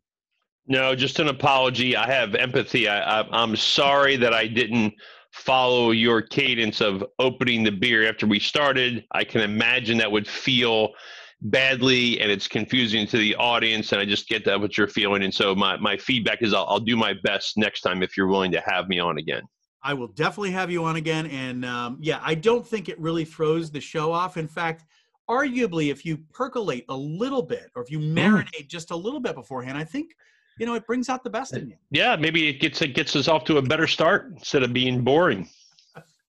No, 0.67 0.95
just 0.95 1.19
an 1.19 1.29
apology. 1.29 1.97
I 1.97 2.11
have 2.11 2.35
empathy. 2.35 2.89
I, 2.89 3.21
I, 3.21 3.43
I'm 3.43 3.57
sorry 3.57 4.17
that 4.17 4.35
I 4.35 4.47
didn't 4.47 4.95
follow 5.33 5.93
your 5.93 6.21
cadence 6.21 6.81
of 6.81 7.05
opening 7.19 7.63
the 7.63 7.73
beer 7.73 8.09
after 8.09 8.27
we 8.27 8.39
started. 8.39 9.05
I 9.13 9.25
can 9.25 9.41
imagine 9.41 9.97
that 9.99 10.13
would 10.13 10.29
feel 10.29 10.93
badly 11.41 12.21
and 12.21 12.31
it's 12.31 12.49
confusing 12.49 13.07
to 13.07 13.17
the 13.17 13.33
audience 13.37 13.93
and 13.93 14.01
i 14.01 14.05
just 14.05 14.29
get 14.29 14.45
that 14.45 14.61
what 14.61 14.77
you're 14.77 14.89
feeling 14.89 15.23
and 15.23 15.33
so 15.33 15.55
my, 15.55 15.77
my 15.77 15.97
feedback 15.97 16.43
is 16.43 16.53
I'll, 16.53 16.67
I'll 16.69 16.81
do 16.81 16.97
my 16.97 17.15
best 17.23 17.57
next 17.57 17.83
time 17.83 18.03
if 18.03 18.17
you're 18.17 18.27
willing 18.27 18.51
to 18.51 18.63
have 18.67 18.89
me 18.89 18.99
on 18.99 19.19
again 19.19 19.43
i 19.83 19.95
will 19.95 20.09
definitely 20.09 20.51
have 20.51 20.71
you 20.71 20.85
on 20.85 20.97
again 20.97 21.27
and 21.27 21.65
um, 21.65 21.99
yeah 22.01 22.21
i 22.23 22.35
don't 22.35 22.67
think 22.67 22.89
it 22.89 22.99
really 23.01 23.25
throws 23.25 23.71
the 23.71 23.81
show 23.81 24.13
off. 24.13 24.37
In 24.37 24.49
fact 24.49 24.85
arguably 25.29 25.91
if 25.91 26.07
you 26.07 26.17
percolate 26.33 26.85
a 26.89 26.97
little 26.97 27.43
bit 27.43 27.71
or 27.75 27.83
if 27.83 27.91
you 27.91 27.99
mm. 27.99 28.15
marinate 28.15 28.67
just 28.67 28.91
a 28.91 28.97
little 28.97 29.21
bit 29.21 29.35
beforehand 29.35 29.77
i 29.77 29.85
think 29.85 30.15
you 30.59 30.67
know 30.67 30.75
it 30.75 30.87
brings 30.87 31.09
out 31.09 31.23
the 31.23 31.31
best 31.31 31.55
in 31.55 31.69
you. 31.69 31.77
yeah 31.91 32.17
maybe 32.17 32.49
it 32.49 32.61
gets 32.61 32.83
it 32.83 32.95
gets 32.95 33.15
us 33.17 33.29
off 33.29 33.45
to 33.45 33.59
a 33.59 33.63
better 33.63 33.87
start 33.87 34.33
instead 34.33 34.63
of 34.63 34.73
being 34.73 35.03
boring. 35.03 35.49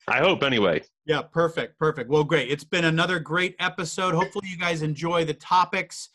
I 0.07 0.19
hope 0.19 0.41
anyway. 0.41 0.81
Yeah 1.05 1.21
perfect 1.21 1.77
perfect. 1.77 2.09
Well 2.09 2.23
great. 2.23 2.49
It's 2.49 2.63
been 2.63 2.85
another 2.85 3.19
great 3.19 3.55
episode. 3.59 4.15
Hopefully 4.15 4.47
you 4.49 4.57
guys 4.57 4.81
enjoy 4.81 5.23
the 5.23 5.35
topics 5.35 6.09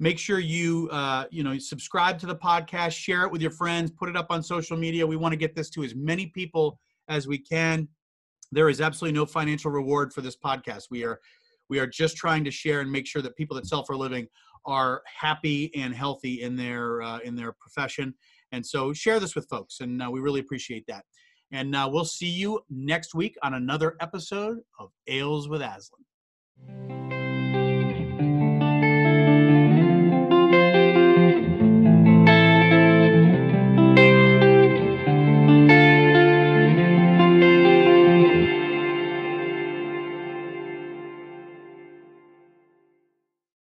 make 0.00 0.18
sure 0.18 0.40
you 0.40 0.88
uh, 0.90 1.26
you 1.30 1.44
know 1.44 1.56
subscribe 1.58 2.18
to 2.18 2.26
the 2.26 2.36
podcast 2.36 2.92
share 2.92 3.24
it 3.24 3.30
with 3.30 3.40
your 3.40 3.52
friends 3.52 3.92
put 3.92 4.08
it 4.08 4.16
up 4.16 4.26
on 4.30 4.42
social 4.42 4.76
media 4.76 5.06
we 5.06 5.16
want 5.16 5.32
to 5.32 5.36
get 5.36 5.54
this 5.54 5.70
to 5.70 5.84
as 5.84 5.94
many 5.94 6.26
people 6.26 6.80
as 7.08 7.28
we 7.28 7.38
can 7.38 7.86
there 8.50 8.68
is 8.68 8.80
absolutely 8.80 9.16
no 9.16 9.24
financial 9.24 9.70
reward 9.70 10.12
for 10.12 10.22
this 10.22 10.36
podcast 10.36 10.84
we 10.90 11.04
are 11.04 11.20
we 11.68 11.78
are 11.78 11.86
just 11.86 12.16
trying 12.16 12.44
to 12.44 12.50
share 12.50 12.80
and 12.80 12.90
make 12.90 13.06
sure 13.06 13.22
that 13.22 13.36
people 13.36 13.54
that 13.54 13.66
sell 13.66 13.84
for 13.84 13.92
a 13.92 13.96
living 13.96 14.26
are 14.66 15.02
happy 15.06 15.74
and 15.74 15.94
healthy 15.94 16.42
in 16.42 16.56
their 16.56 17.00
uh, 17.00 17.18
in 17.20 17.34
their 17.34 17.52
profession. 17.52 18.14
And 18.52 18.66
so 18.66 18.92
share 18.92 19.20
this 19.20 19.34
with 19.34 19.48
folks, 19.48 19.80
and 19.80 20.02
uh, 20.02 20.10
we 20.10 20.20
really 20.20 20.40
appreciate 20.40 20.84
that. 20.88 21.04
And 21.52 21.74
uh, 21.74 21.88
we'll 21.90 22.04
see 22.04 22.28
you 22.28 22.60
next 22.68 23.14
week 23.14 23.36
on 23.42 23.54
another 23.54 23.96
episode 24.00 24.58
of 24.78 24.90
Ales 25.06 25.48
with 25.48 25.62
Aslan. 25.62 27.19